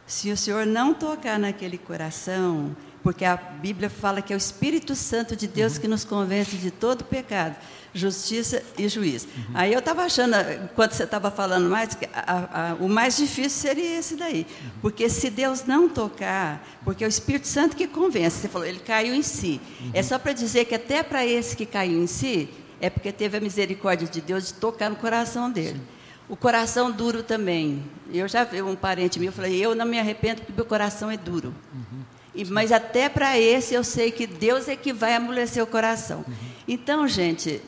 [0.08, 4.96] se o Senhor não tocar naquele coração, porque a Bíblia fala que é o Espírito
[4.96, 5.82] Santo de Deus uhum.
[5.82, 7.56] que nos convence de todo pecado,
[7.94, 9.28] justiça e juízo.
[9.36, 9.44] Uhum.
[9.54, 10.36] Aí eu estava achando,
[10.76, 14.46] quando você estava falando mais, que a, a, o mais difícil seria esse daí.
[14.50, 14.70] Uhum.
[14.82, 18.80] Porque se Deus não tocar, porque é o Espírito Santo que convence, você falou, ele
[18.80, 19.60] caiu em si.
[19.94, 22.50] É só para dizer que até para esse que caiu em si,
[22.80, 25.80] é porque teve a misericórdia de Deus de tocar no coração dele.
[25.80, 26.02] Sim.
[26.30, 27.84] O coração duro também.
[28.14, 31.12] Eu já vi um parente meu, eu falei, eu não me arrependo porque meu coração
[31.12, 31.54] é duro.
[31.74, 32.04] Uhum.
[32.34, 36.24] E, mas até para esse eu sei que Deus é que vai amolecer o coração.
[36.28, 36.34] Uhum.
[36.68, 37.62] Então, gente,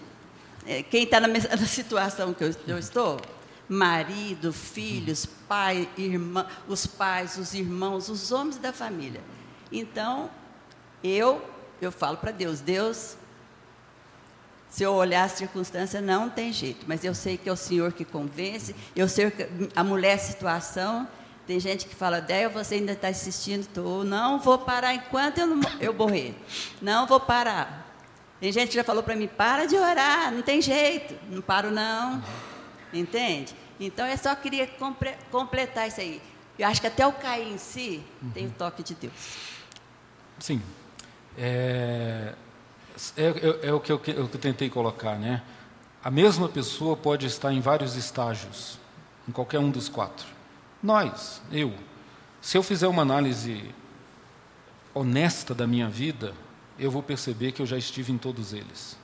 [0.65, 3.19] é, quem está na, na, situação que eu, eu, estou,
[3.67, 9.21] marido, filhos, pai, irmã, os pais, os irmãos, os homens da família.
[9.71, 10.29] Então,
[11.03, 11.41] eu,
[11.81, 13.17] eu falo para Deus, Deus,
[14.69, 17.91] se eu olhar a circunstância, não tem jeito, mas eu sei que é o Senhor
[17.91, 21.07] que convence, eu sei que a mulher situação,
[21.45, 25.47] tem gente que fala, Déia, você ainda está assistindo, estou, não vou parar enquanto eu,
[25.47, 26.35] não, eu morrer,
[26.81, 27.83] não vou parar.
[28.39, 31.71] Tem gente que já falou para mim, para de orar, não tem jeito, não paro
[31.71, 32.21] não,
[32.93, 33.55] entende?
[33.79, 34.69] Então, eu só queria
[35.31, 36.21] completar isso aí.
[36.57, 39.37] Eu acho que até o cair em si tem o toque de Deus.
[40.39, 40.61] Sim.
[41.37, 42.33] É,
[43.17, 45.41] é, é, é o, que eu, eu tentei colocar, né?
[46.03, 48.77] A mesma pessoa pode estar em vários estágios,
[49.27, 50.27] em qualquer um dos quatro.
[50.83, 51.73] Nós, eu,
[52.41, 53.73] se eu fizer uma análise
[54.93, 56.33] honesta da minha vida,
[56.77, 58.97] eu vou perceber que eu já estive em todos eles.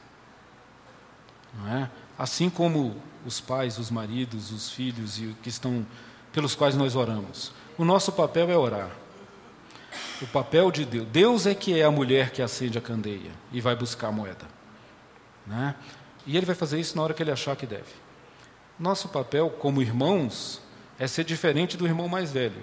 [1.67, 1.89] É?
[2.17, 5.88] Assim como os pais, os maridos, os filhos e que estão
[6.34, 7.53] pelos quais nós oramos.
[7.77, 8.91] O nosso papel é orar.
[10.21, 11.07] O papel de Deus.
[11.07, 14.45] Deus é que é a mulher que acende a candeia e vai buscar a moeda.
[15.47, 15.73] Né?
[16.27, 17.93] E ele vai fazer isso na hora que ele achar que deve.
[18.77, 20.61] Nosso papel como irmãos
[21.00, 22.62] é ser diferente do irmão mais velho.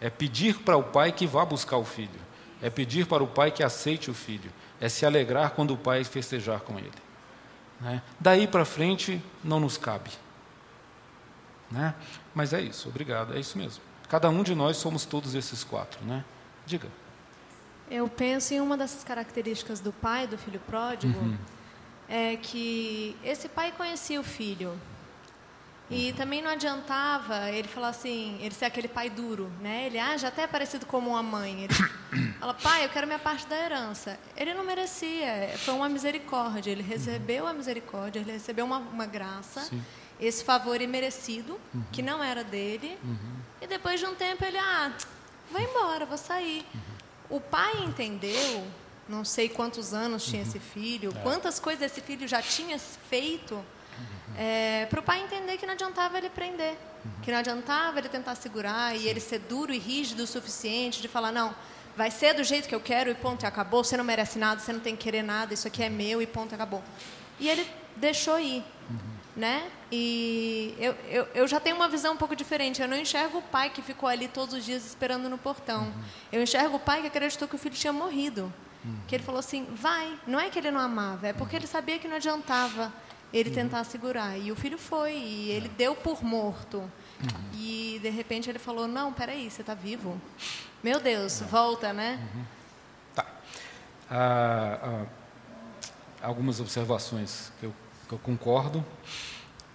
[0.00, 2.20] É pedir para o pai que vá buscar o filho.
[2.60, 4.52] É pedir para o pai que aceite o filho.
[4.80, 6.90] É se alegrar quando o pai festejar com ele.
[7.80, 8.02] Né?
[8.18, 10.10] Daí para frente não nos cabe.
[11.70, 11.94] Né?
[12.34, 13.82] Mas é isso, obrigado, é isso mesmo.
[14.08, 16.04] Cada um de nós somos todos esses quatro.
[16.04, 16.24] Né?
[16.66, 16.88] Diga.
[17.90, 21.38] Eu penso em uma dessas características do pai, do filho pródigo, uhum.
[22.08, 24.78] é que esse pai conhecia o filho.
[25.90, 29.86] E também não adiantava ele falar assim, ele ser aquele pai duro, né?
[29.86, 31.64] Ele ah, já até é parecido como uma mãe.
[31.64, 31.74] Ele
[32.38, 34.18] fala, pai, eu quero minha parte da herança.
[34.36, 36.70] Ele não merecia, foi uma misericórdia.
[36.70, 39.82] Ele recebeu a misericórdia, ele recebeu uma, uma graça, Sim.
[40.20, 41.82] esse favor imerecido, uhum.
[41.90, 42.98] que não era dele.
[43.02, 43.38] Uhum.
[43.62, 44.92] E depois de um tempo ele, ah,
[45.50, 46.64] Vai embora, vou sair.
[46.74, 47.36] Uhum.
[47.36, 48.66] O pai entendeu,
[49.08, 50.48] não sei quantos anos tinha uhum.
[50.48, 51.20] esse filho, é.
[51.20, 53.62] quantas coisas esse filho já tinha feito.
[54.36, 57.10] É, para o pai entender que não adiantava ele prender, uhum.
[57.22, 61.08] que não adiantava ele tentar segurar e ele ser duro e rígido o suficiente de
[61.08, 61.54] falar, não,
[61.96, 64.60] vai ser do jeito que eu quero e ponto, e acabou, você não merece nada,
[64.60, 66.82] você não tem que querer nada, isso aqui é meu e ponto, acabou.
[67.40, 68.64] E ele deixou ir.
[68.90, 69.70] Uhum né?
[69.90, 72.82] E eu, eu, eu, já tenho uma visão um pouco diferente.
[72.82, 75.84] Eu não enxergo o pai que ficou ali todos os dias esperando no portão.
[75.84, 76.02] Uhum.
[76.32, 78.52] Eu enxergo o pai que acreditou que o filho tinha morrido.
[78.84, 78.96] Uhum.
[79.06, 80.18] Que ele falou assim: vai.
[80.26, 82.92] Não é que ele não amava, é porque ele sabia que não adiantava
[83.32, 83.54] ele uhum.
[83.54, 84.38] tentar segurar.
[84.38, 86.78] E o filho foi, e ele deu por morto.
[86.78, 87.50] Uhum.
[87.54, 90.20] E de repente ele falou: Não, peraí, você está vivo.
[90.82, 91.44] Meu Deus, é.
[91.44, 92.18] volta, né?
[92.34, 92.44] Uhum.
[93.14, 93.26] Tá.
[94.10, 95.06] Ah, ah,
[96.22, 97.74] algumas observações que eu,
[98.08, 98.84] que eu concordo.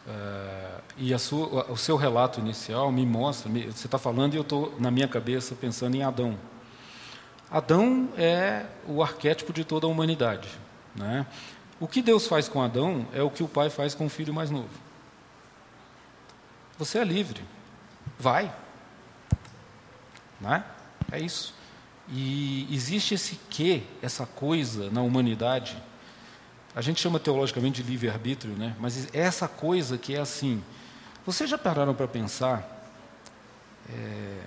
[0.05, 4.41] Uh, e sua, o seu relato inicial me mostra, me, você está falando e eu
[4.41, 6.37] estou na minha cabeça pensando em Adão.
[7.49, 10.49] Adão é o arquétipo de toda a humanidade.
[10.95, 11.25] Né?
[11.83, 14.33] O que Deus faz com Adão é o que o pai faz com o filho
[14.33, 14.69] mais novo.
[16.79, 17.43] Você é livre,
[18.17, 18.55] vai.
[20.39, 20.63] Né?
[21.11, 21.53] É isso.
[22.07, 25.75] E existe esse quê, essa coisa na humanidade
[26.73, 28.77] a gente chama teologicamente de livre-arbítrio, né?
[28.79, 30.63] mas é essa coisa que é assim.
[31.25, 32.65] Vocês já pararam para pensar
[33.89, 34.39] é,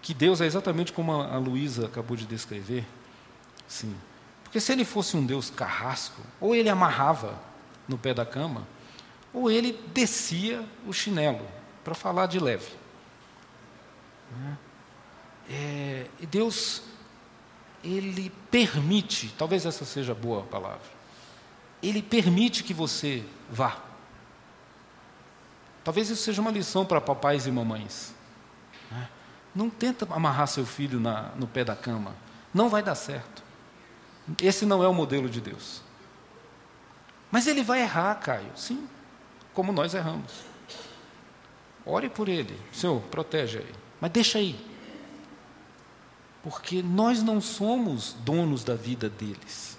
[0.00, 2.86] que Deus é exatamente como a Luísa acabou de descrever?
[3.66, 3.92] Sim.
[4.56, 7.38] Porque se ele fosse um Deus carrasco, ou ele amarrava
[7.86, 8.66] no pé da cama,
[9.30, 11.46] ou ele descia o chinelo,
[11.84, 12.72] para falar de leve.
[14.34, 14.58] Né?
[15.50, 16.82] É, Deus
[17.84, 20.88] ele permite, talvez essa seja a boa palavra,
[21.82, 23.76] ele permite que você vá.
[25.84, 28.14] Talvez isso seja uma lição para papais e mamães.
[28.90, 29.06] Né?
[29.54, 32.14] Não tenta amarrar seu filho na, no pé da cama.
[32.54, 33.44] Não vai dar certo.
[34.42, 35.82] Esse não é o modelo de Deus.
[37.30, 38.50] Mas ele vai errar, Caio.
[38.56, 38.88] Sim,
[39.54, 40.32] como nós erramos.
[41.84, 42.58] Ore por ele.
[42.72, 43.74] Senhor, protege ele.
[44.00, 44.56] Mas deixa aí.
[46.42, 49.78] Porque nós não somos donos da vida deles.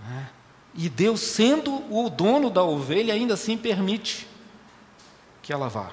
[0.00, 0.30] Né?
[0.74, 4.26] E Deus, sendo o dono da ovelha, ainda assim permite
[5.42, 5.92] que ela vá.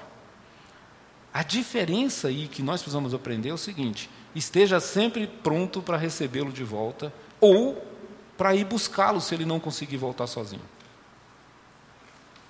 [1.32, 6.52] A diferença aí que nós precisamos aprender é o seguinte: esteja sempre pronto para recebê-lo
[6.52, 7.12] de volta,
[7.42, 7.84] ou
[8.38, 10.62] para ir buscá-lo se ele não conseguir voltar sozinho.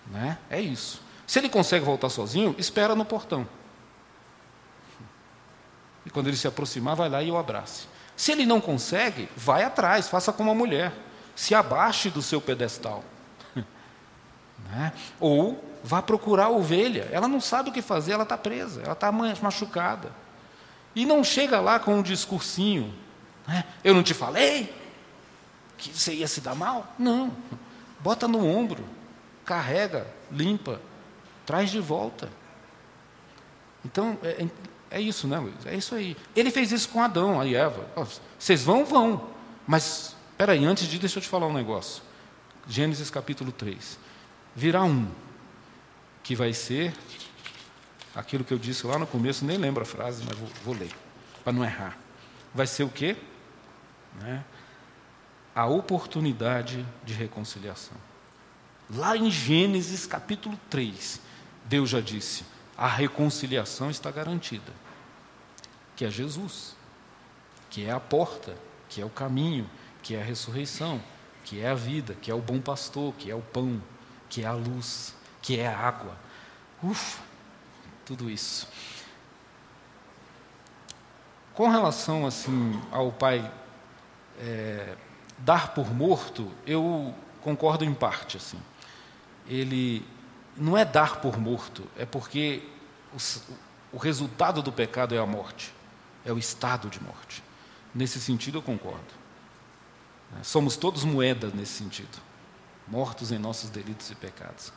[0.07, 0.39] Né?
[0.51, 1.03] É isso.
[1.27, 3.49] Se ele consegue voltar sozinho, espera no portão.
[6.05, 7.87] E quando ele se aproximar, vai lá e o abrace.
[8.15, 10.93] Se ele não consegue, vai atrás, faça como a mulher.
[11.35, 13.03] Se abaixe do seu pedestal.
[14.69, 14.93] né?
[15.19, 17.09] Ou vá procurar a ovelha.
[17.11, 20.13] Ela não sabe o que fazer, ela está presa, ela está machucada.
[20.95, 22.95] E não chega lá com um discursinho.
[23.49, 23.65] Né?
[23.83, 24.82] Eu não te falei
[25.91, 26.95] que você ia se dar mal?
[26.99, 27.33] Não.
[28.01, 28.85] Bota no ombro,
[29.45, 30.81] carrega, limpa,
[31.45, 32.31] traz de volta.
[33.85, 34.47] Então, é,
[34.91, 35.67] é isso, né, Luiz?
[35.67, 36.17] É isso aí.
[36.37, 37.87] Ele fez isso com Adão e Eva.
[38.39, 39.29] Vocês vão, vão.
[39.67, 42.03] Mas, espera aí, antes de deixa eu te falar um negócio.
[42.69, 43.99] Gênesis capítulo 3.
[44.55, 45.09] Virá um
[46.23, 46.95] que vai ser
[48.15, 50.93] aquilo que eu disse lá no começo, nem lembro a frase, mas vou, vou ler,
[51.43, 51.99] para não errar.
[52.55, 53.17] Vai ser o quê?
[54.21, 54.45] Né?
[55.55, 57.97] A oportunidade de reconciliação.
[58.91, 61.21] Lá em Gênesis capítulo 3,
[61.65, 62.45] Deus já disse:
[62.77, 64.73] a reconciliação está garantida
[66.03, 66.75] que é Jesus,
[67.71, 68.57] que é a porta,
[68.89, 69.69] que é o caminho,
[70.03, 71.01] que é a ressurreição,
[71.45, 73.81] que é a vida, que é o bom pastor, que é o pão,
[74.29, 76.17] que é a luz, que é a água.
[76.83, 77.23] Ufa,
[78.05, 78.67] tudo isso.
[81.55, 83.49] Com relação assim ao pai
[84.41, 84.97] é,
[85.45, 88.59] dar por morto, eu concordo em parte assim.
[89.47, 90.07] Ele
[90.57, 92.63] não é dar por morto, é porque
[93.93, 95.73] o, resultado do pecado é a morte
[96.25, 97.43] é o estado de morte.
[97.95, 99.23] Nesse sentido, eu concordo.
[100.39, 102.19] É, somos todos moedas nesse sentido,
[102.87, 104.73] mortos em nossos delitos e pecados.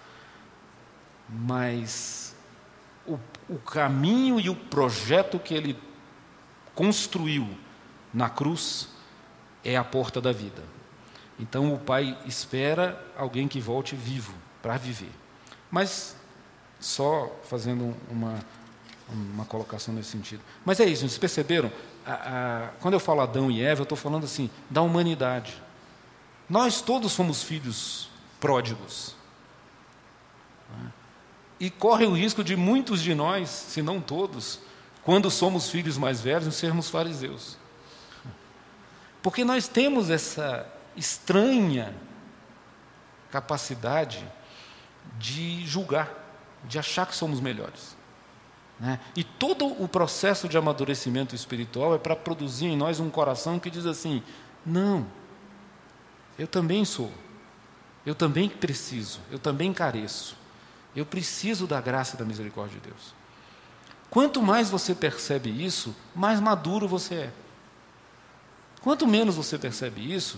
[1.30, 2.36] Mas
[3.06, 5.80] o, o caminho e o projeto que ele
[6.74, 7.48] construiu
[8.14, 8.90] na cruz
[9.66, 10.64] é a porta da vida.
[11.38, 15.12] Então o Pai espera alguém que volte vivo para viver.
[15.70, 16.16] Mas
[16.80, 18.40] só fazendo uma
[19.10, 20.42] uma colocação nesse sentido.
[20.64, 21.72] Mas é isso, vocês perceberam?
[22.06, 25.62] A, a, quando eu falo Adão e Eva, eu estou falando assim, da humanidade.
[26.50, 28.10] Nós todos fomos filhos
[28.40, 29.16] pródigos.
[31.60, 34.60] E corre o risco de muitos de nós, se não todos,
[35.04, 37.58] quando somos filhos mais velhos, sermos fariseus.
[39.26, 41.96] Porque nós temos essa estranha
[43.32, 44.24] capacidade
[45.18, 46.14] de julgar,
[46.64, 47.98] de achar que somos melhores.
[48.80, 49.00] Né?
[49.16, 53.72] E todo o processo de amadurecimento espiritual é para produzir em nós um coração que
[53.72, 54.22] diz assim:
[54.64, 55.08] não,
[56.38, 57.12] eu também sou,
[58.06, 60.38] eu também preciso, eu também careço,
[60.96, 63.16] eu preciso da graça e da misericórdia de Deus.
[64.08, 67.45] Quanto mais você percebe isso, mais maduro você é.
[68.86, 70.38] Quanto menos você percebe isso,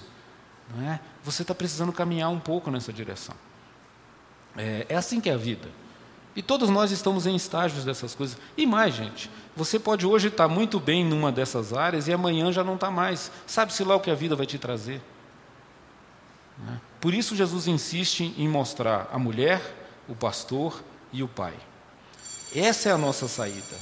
[0.73, 1.01] Não é?
[1.21, 3.35] Você está precisando caminhar um pouco nessa direção.
[4.57, 5.67] É, é assim que é a vida.
[6.33, 8.37] E todos nós estamos em estágios dessas coisas.
[8.55, 12.63] E mais, gente, você pode hoje estar muito bem numa dessas áreas e amanhã já
[12.63, 13.29] não está mais.
[13.45, 15.01] Sabe-se lá o que a vida vai te trazer.
[16.57, 16.79] Né?
[17.01, 19.61] Por isso Jesus insiste em mostrar a mulher,
[20.07, 20.81] o pastor
[21.11, 21.53] e o pai.
[22.55, 23.75] Essa é a nossa saída.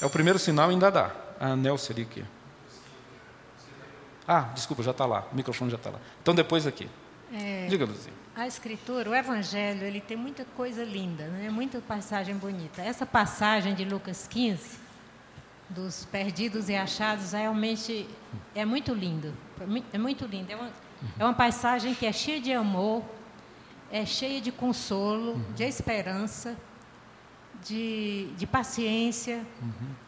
[0.00, 1.10] É o primeiro sinal, ainda dá.
[1.38, 2.24] A Nelson ali aqui.
[4.32, 5.28] Ah, desculpa, já está lá.
[5.30, 6.00] O microfone já está lá.
[6.22, 6.88] Então depois aqui.
[7.30, 8.12] É, Diga, Luzia.
[8.34, 11.50] A escritura, o Evangelho, ele tem muita coisa linda, né?
[11.50, 12.80] muita passagem bonita.
[12.80, 14.78] Essa passagem de Lucas 15,
[15.68, 18.08] dos perdidos e achados, realmente
[18.54, 19.34] é muito lindo.
[19.92, 20.50] É muito lindo.
[20.50, 20.70] É uma,
[21.18, 23.02] é uma passagem que é cheia de amor,
[23.90, 25.52] é cheia de consolo, uhum.
[25.54, 26.56] de esperança,
[27.62, 29.44] de, de paciência.
[29.60, 30.01] Uhum.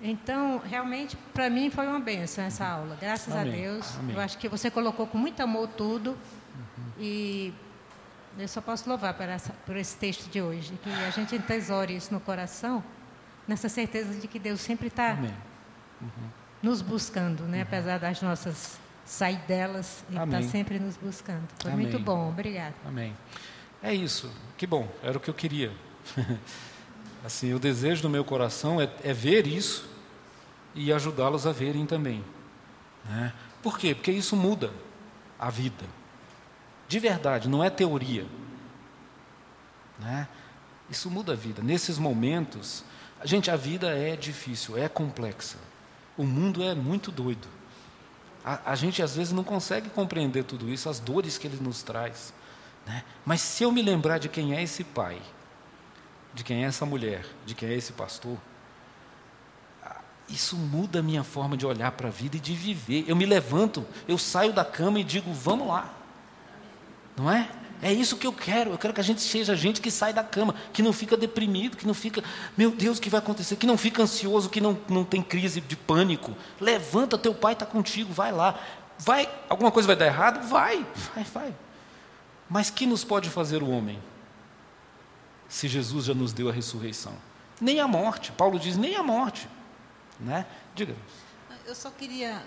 [0.00, 2.96] Então, realmente, para mim foi uma benção essa aula.
[3.00, 3.52] Graças Amém.
[3.52, 3.96] a Deus.
[3.98, 4.14] Amém.
[4.14, 6.10] Eu acho que você colocou com muito amor tudo.
[6.10, 6.84] Uhum.
[7.00, 7.54] E
[8.38, 10.72] eu só posso louvar por, essa, por esse texto de hoje.
[10.82, 12.82] Que a gente entesore isso no coração,
[13.46, 15.18] nessa certeza de que Deus sempre está
[16.00, 16.08] uhum.
[16.62, 17.58] nos buscando, né?
[17.58, 17.62] Uhum.
[17.64, 21.48] apesar das nossas saidelas, Ele está sempre nos buscando.
[21.60, 21.86] Foi Amém.
[21.86, 22.74] muito bom, obrigado.
[22.86, 23.16] Amém.
[23.82, 25.72] É isso, que bom, era o que eu queria.
[27.24, 29.87] assim, o desejo do meu coração é, é ver isso
[30.74, 32.24] e ajudá-los a verem também.
[33.04, 33.32] Né?
[33.62, 33.94] Por quê?
[33.94, 34.72] Porque isso muda
[35.38, 35.84] a vida.
[36.86, 38.26] De verdade, não é teoria.
[39.98, 40.28] Né?
[40.90, 41.62] Isso muda a vida.
[41.62, 42.84] Nesses momentos,
[43.24, 45.58] gente, a vida é difícil, é complexa.
[46.16, 47.46] O mundo é muito doido.
[48.44, 51.82] A, a, gente às vezes não consegue compreender tudo isso, as dores que ele nos
[51.82, 52.32] traz.
[52.86, 53.04] Né?
[53.24, 55.20] Mas se eu me lembrar de quem é esse pai,
[56.32, 58.38] de quem é essa mulher, de quem é esse pastor,
[60.28, 63.04] isso muda a minha forma de olhar para a vida e de viver.
[63.08, 65.92] Eu me levanto, eu saio da cama e digo: vamos lá.
[67.16, 67.48] Não é?
[67.80, 68.72] É isso que eu quero.
[68.72, 71.76] Eu quero que a gente seja gente que sai da cama, que não fica deprimido,
[71.76, 72.22] que não fica,
[72.56, 73.56] meu Deus, o que vai acontecer?
[73.56, 76.36] Que não fica ansioso, que não, não tem crise de pânico.
[76.60, 78.58] Levanta, teu pai está contigo, vai lá.
[78.98, 80.46] Vai, alguma coisa vai dar errado?
[80.48, 81.54] Vai, vai, vai.
[82.50, 83.98] Mas que nos pode fazer o homem?
[85.48, 87.12] Se Jesus já nos deu a ressurreição.
[87.60, 88.32] Nem a morte.
[88.32, 89.48] Paulo diz, nem a morte.
[90.20, 90.46] Né?
[90.74, 90.94] Diga.
[91.66, 92.42] Eu só queria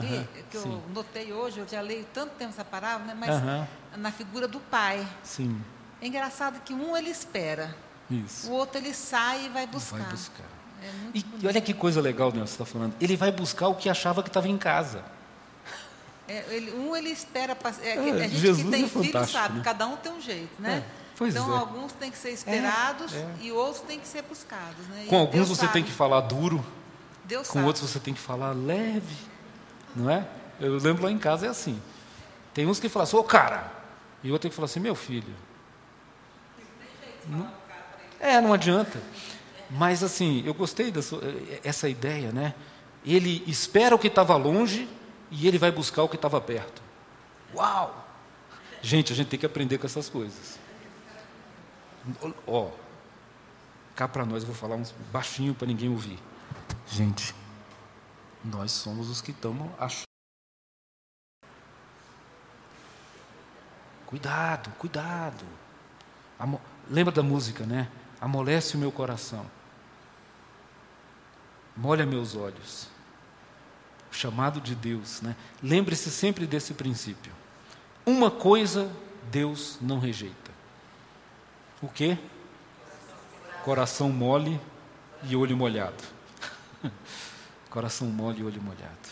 [0.00, 0.82] ver, que eu sim.
[0.92, 5.06] notei hoje, eu já leio tanto tempo essa palavra, né, mas na figura do pai.
[5.22, 5.60] Sim.
[6.00, 7.74] É engraçado que um ele espera,
[8.10, 8.50] Isso.
[8.50, 9.98] o outro ele sai e vai buscar.
[9.98, 10.44] Vai buscar.
[10.82, 12.94] É e, e, olha que coisa legal, você está falando.
[13.00, 15.04] Ele vai buscar o que achava que estava em casa.
[16.28, 17.56] É, ele, um ele espera.
[17.80, 19.64] É, é, a gente Jesus que tem é filho sabe, né?
[19.64, 20.84] cada um tem um jeito, né?
[21.20, 24.86] É, então, alguns têm que ser esperados e outros têm que ser buscados.
[24.88, 25.06] Né?
[25.08, 25.72] Com alguns Deus você sabe.
[25.72, 26.64] tem que falar duro.
[27.28, 27.66] Deus Com sabe.
[27.66, 29.16] outros você tem que falar leve,
[29.94, 30.26] não é?
[30.58, 31.80] Eu lembro lá em casa é assim.
[32.54, 33.70] Tem uns que falam assim, ô cara,
[34.24, 35.34] e outro tem que falar assim, meu filho.
[37.26, 37.52] Não,
[38.18, 38.98] é, não adianta.
[39.70, 42.54] Mas assim, eu gostei dessa ideia, né?
[43.04, 44.88] Ele espera o que estava longe
[45.30, 46.80] e ele vai buscar o que estava perto.
[47.54, 48.06] Uau!
[48.80, 50.58] Gente, a gente tem que aprender com essas coisas.
[52.46, 52.70] Ó,
[53.94, 56.18] cá para nós, eu vou falar uns baixinho para ninguém ouvir.
[56.90, 57.34] Gente,
[58.42, 60.08] nós somos os que estamos achando.
[64.06, 65.44] Cuidado, cuidado.
[66.38, 66.60] Amo...
[66.88, 67.90] Lembra da música, né?
[68.18, 69.44] Amolece o meu coração.
[71.76, 72.88] Molha meus olhos.
[74.10, 75.36] O chamado de Deus, né?
[75.62, 77.30] Lembre-se sempre desse princípio.
[78.06, 78.90] Uma coisa
[79.30, 80.50] Deus não rejeita.
[81.82, 82.18] O quê?
[83.62, 84.58] Coração mole
[85.24, 86.17] e olho molhado.
[87.70, 89.08] Coração mole e olho molhado.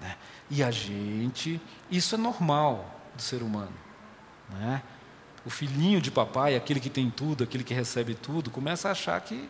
[0.00, 0.16] Né?
[0.50, 1.60] E a gente,
[1.90, 3.72] isso é normal do ser humano.
[4.50, 4.82] Né?
[5.44, 9.20] O filhinho de papai, aquele que tem tudo, aquele que recebe tudo, começa a achar
[9.20, 9.48] que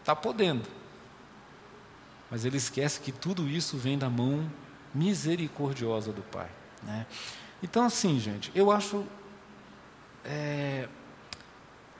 [0.00, 0.68] está podendo.
[2.30, 4.50] Mas ele esquece que tudo isso vem da mão
[4.94, 6.48] misericordiosa do Pai.
[6.82, 7.06] Né?
[7.62, 9.04] Então, assim, gente, eu acho.
[10.24, 10.88] É,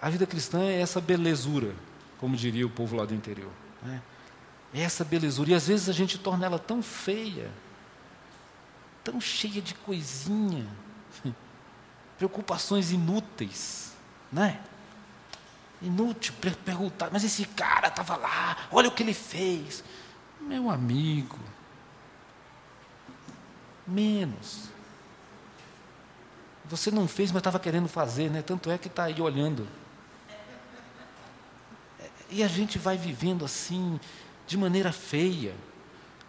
[0.01, 1.75] a vida cristã é essa belezura,
[2.19, 3.53] como diria o povo lá do interior.
[3.83, 4.01] Né?
[4.73, 5.51] Essa belezura.
[5.51, 7.51] E às vezes a gente torna ela tão feia,
[9.05, 10.67] tão cheia de coisinha,
[12.17, 13.93] preocupações inúteis,
[14.31, 14.61] né?
[15.83, 16.33] Inútil
[16.65, 19.83] perguntar, mas esse cara estava lá, olha o que ele fez.
[20.41, 21.39] Meu amigo,
[23.87, 24.71] menos.
[26.65, 28.43] Você não fez, mas estava querendo fazer, né?
[28.43, 29.69] Tanto é que está aí olhando.
[32.31, 34.01] E a gente vai vivendo assim,
[34.47, 35.55] de maneira feia,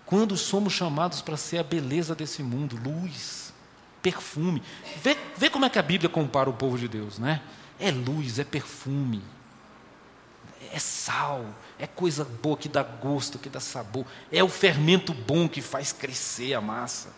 [0.06, 3.54] quando somos chamados para ser a beleza desse mundo, luz.
[4.02, 4.62] perfume.
[5.02, 7.42] Vê, vê como é que a Bíblia compara o povo de Deus, né?
[7.80, 9.24] É luz, é perfume,
[10.72, 11.46] é sal,
[11.80, 15.94] é coisa boa que dá gosto, que dá sabor, é o fermento bom que faz
[15.94, 17.14] crescer a massa,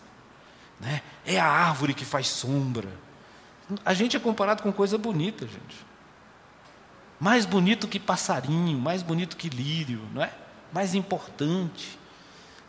[0.78, 1.02] né?
[1.24, 2.88] é a árvore que faz sombra.
[3.84, 5.84] A gente é comparado com coisa bonita, gente.
[7.18, 10.32] Mais bonito que passarinho, mais bonito que lírio, não é?
[10.76, 11.98] Mais importante.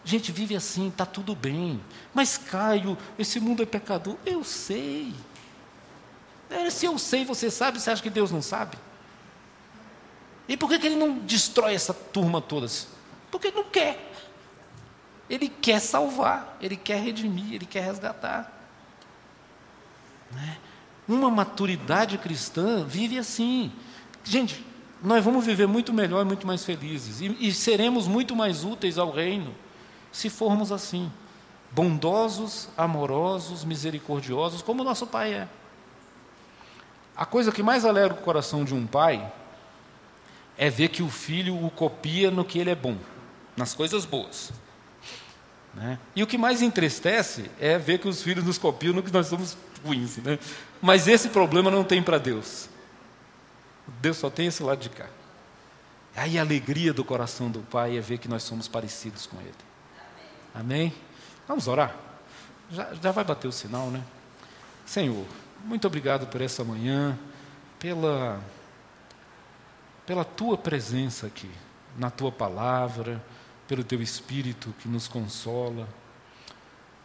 [0.02, 1.82] A gente vive assim, está tudo bem.
[2.14, 4.16] Mas Caio, esse mundo é pecador.
[4.26, 5.14] Eu sei.
[6.50, 8.78] É, se eu sei, você sabe, você acha que Deus não sabe?
[10.48, 12.68] E por que, que ele não destrói essa turma toda?
[13.30, 14.10] Porque ele não quer.
[15.30, 18.50] Ele quer salvar, ele quer redimir, ele quer resgatar.
[20.32, 20.58] Né?
[21.06, 23.70] Uma maturidade cristã vive assim.
[24.24, 24.66] Gente,
[25.04, 27.22] nós vamos viver muito melhor muito mais felizes.
[27.22, 29.54] E, e seremos muito mais úteis ao reino
[30.12, 31.12] se formos assim.
[31.72, 35.48] Bondosos, amorosos, misericordiosos, como o nosso Pai é.
[37.16, 39.34] A coisa que mais alegra o coração de um pai
[40.56, 42.96] é ver que o filho o copia no que ele é bom,
[43.56, 44.52] nas coisas boas.
[45.74, 45.98] Né?
[46.16, 49.28] E o que mais entristece é ver que os filhos nos copiam no que nós
[49.28, 50.18] somos ruins.
[50.18, 50.38] Né?
[50.80, 52.70] Mas esse problema não tem para Deus.
[54.02, 55.08] Deus só tem esse lado de cá.
[56.16, 59.54] Aí a alegria do coração do Pai é ver que nós somos parecidos com Ele.
[60.54, 60.94] Amém?
[61.48, 61.96] Vamos orar?
[62.72, 64.04] Já, já vai bater o sinal, né?
[64.86, 65.26] Senhor,
[65.64, 67.18] muito obrigado por essa manhã,
[67.80, 68.42] pela,
[70.06, 71.52] pela tua presença aqui,
[71.98, 73.24] na tua palavra,
[73.68, 75.88] pelo teu espírito que nos consola.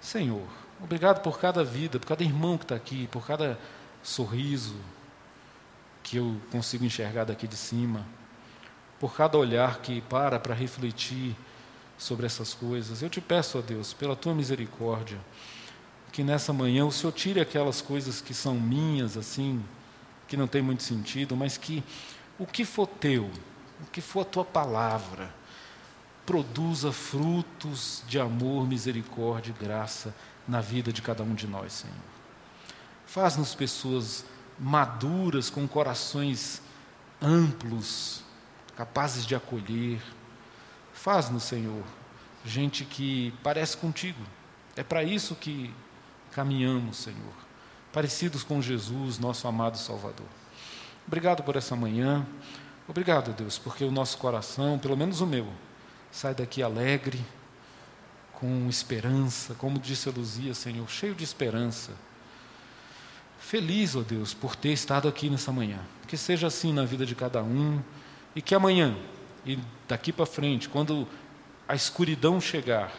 [0.01, 0.47] Senhor,
[0.83, 3.59] obrigado por cada vida, por cada irmão que está aqui, por cada
[4.03, 4.75] sorriso
[6.03, 8.07] que eu consigo enxergar daqui de cima,
[8.99, 11.35] por cada olhar que para para refletir
[11.99, 13.03] sobre essas coisas.
[13.03, 15.19] Eu te peço, ó Deus, pela tua misericórdia,
[16.13, 19.65] que nessa manhã o Senhor tire aquelas coisas que são minhas, assim,
[20.29, 21.83] que não tem muito sentido, mas que
[22.39, 23.31] o que for teu,
[23.81, 25.33] o que for a tua palavra,
[26.25, 30.15] produza frutos de amor, misericórdia e graça
[30.47, 31.97] na vida de cada um de nós, Senhor.
[33.07, 34.25] Faz-nos pessoas
[34.63, 36.63] maduras, com corações
[37.21, 38.23] amplos,
[38.77, 40.01] capazes de acolher.
[40.95, 41.83] Faz-nos, Senhor,
[42.45, 44.23] gente que parece contigo.
[44.77, 45.75] É para isso que
[46.31, 47.35] caminhamos, Senhor,
[47.93, 50.29] parecidos com Jesus, nosso amado Salvador.
[51.07, 52.25] Obrigado por essa manhã.
[52.87, 55.49] Obrigado, Deus, porque o nosso coração, pelo menos o meu,
[56.11, 57.25] sai daqui alegre,
[58.35, 61.93] com esperança, como disse a Luzia, Senhor, cheio de esperança.
[63.53, 65.79] Feliz, ó oh Deus, por ter estado aqui nessa manhã.
[66.09, 67.83] Que seja assim na vida de cada um
[68.35, 68.97] e que amanhã
[69.45, 71.07] e daqui para frente, quando
[71.69, 72.91] a escuridão chegar,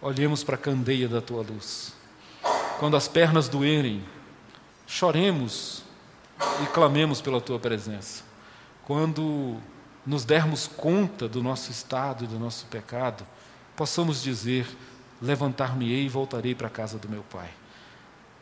[0.00, 1.92] olhemos para a candeia da tua luz
[2.78, 4.00] quando as pernas doerem,
[4.86, 5.82] choremos
[6.62, 8.22] e clamemos pela tua presença.
[8.84, 9.56] Quando
[10.06, 13.26] nos dermos conta do nosso estado e do nosso pecado,
[13.74, 14.68] possamos dizer:
[15.20, 17.48] Levantar-me-ei e voltarei para a casa do meu Pai.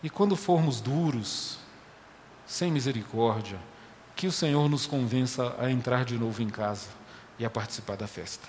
[0.02, 1.58] E quando formos duros,
[2.46, 3.58] sem misericórdia,
[4.16, 6.88] que o Senhor nos convença a entrar de novo em casa
[7.38, 8.48] e a participar da festa.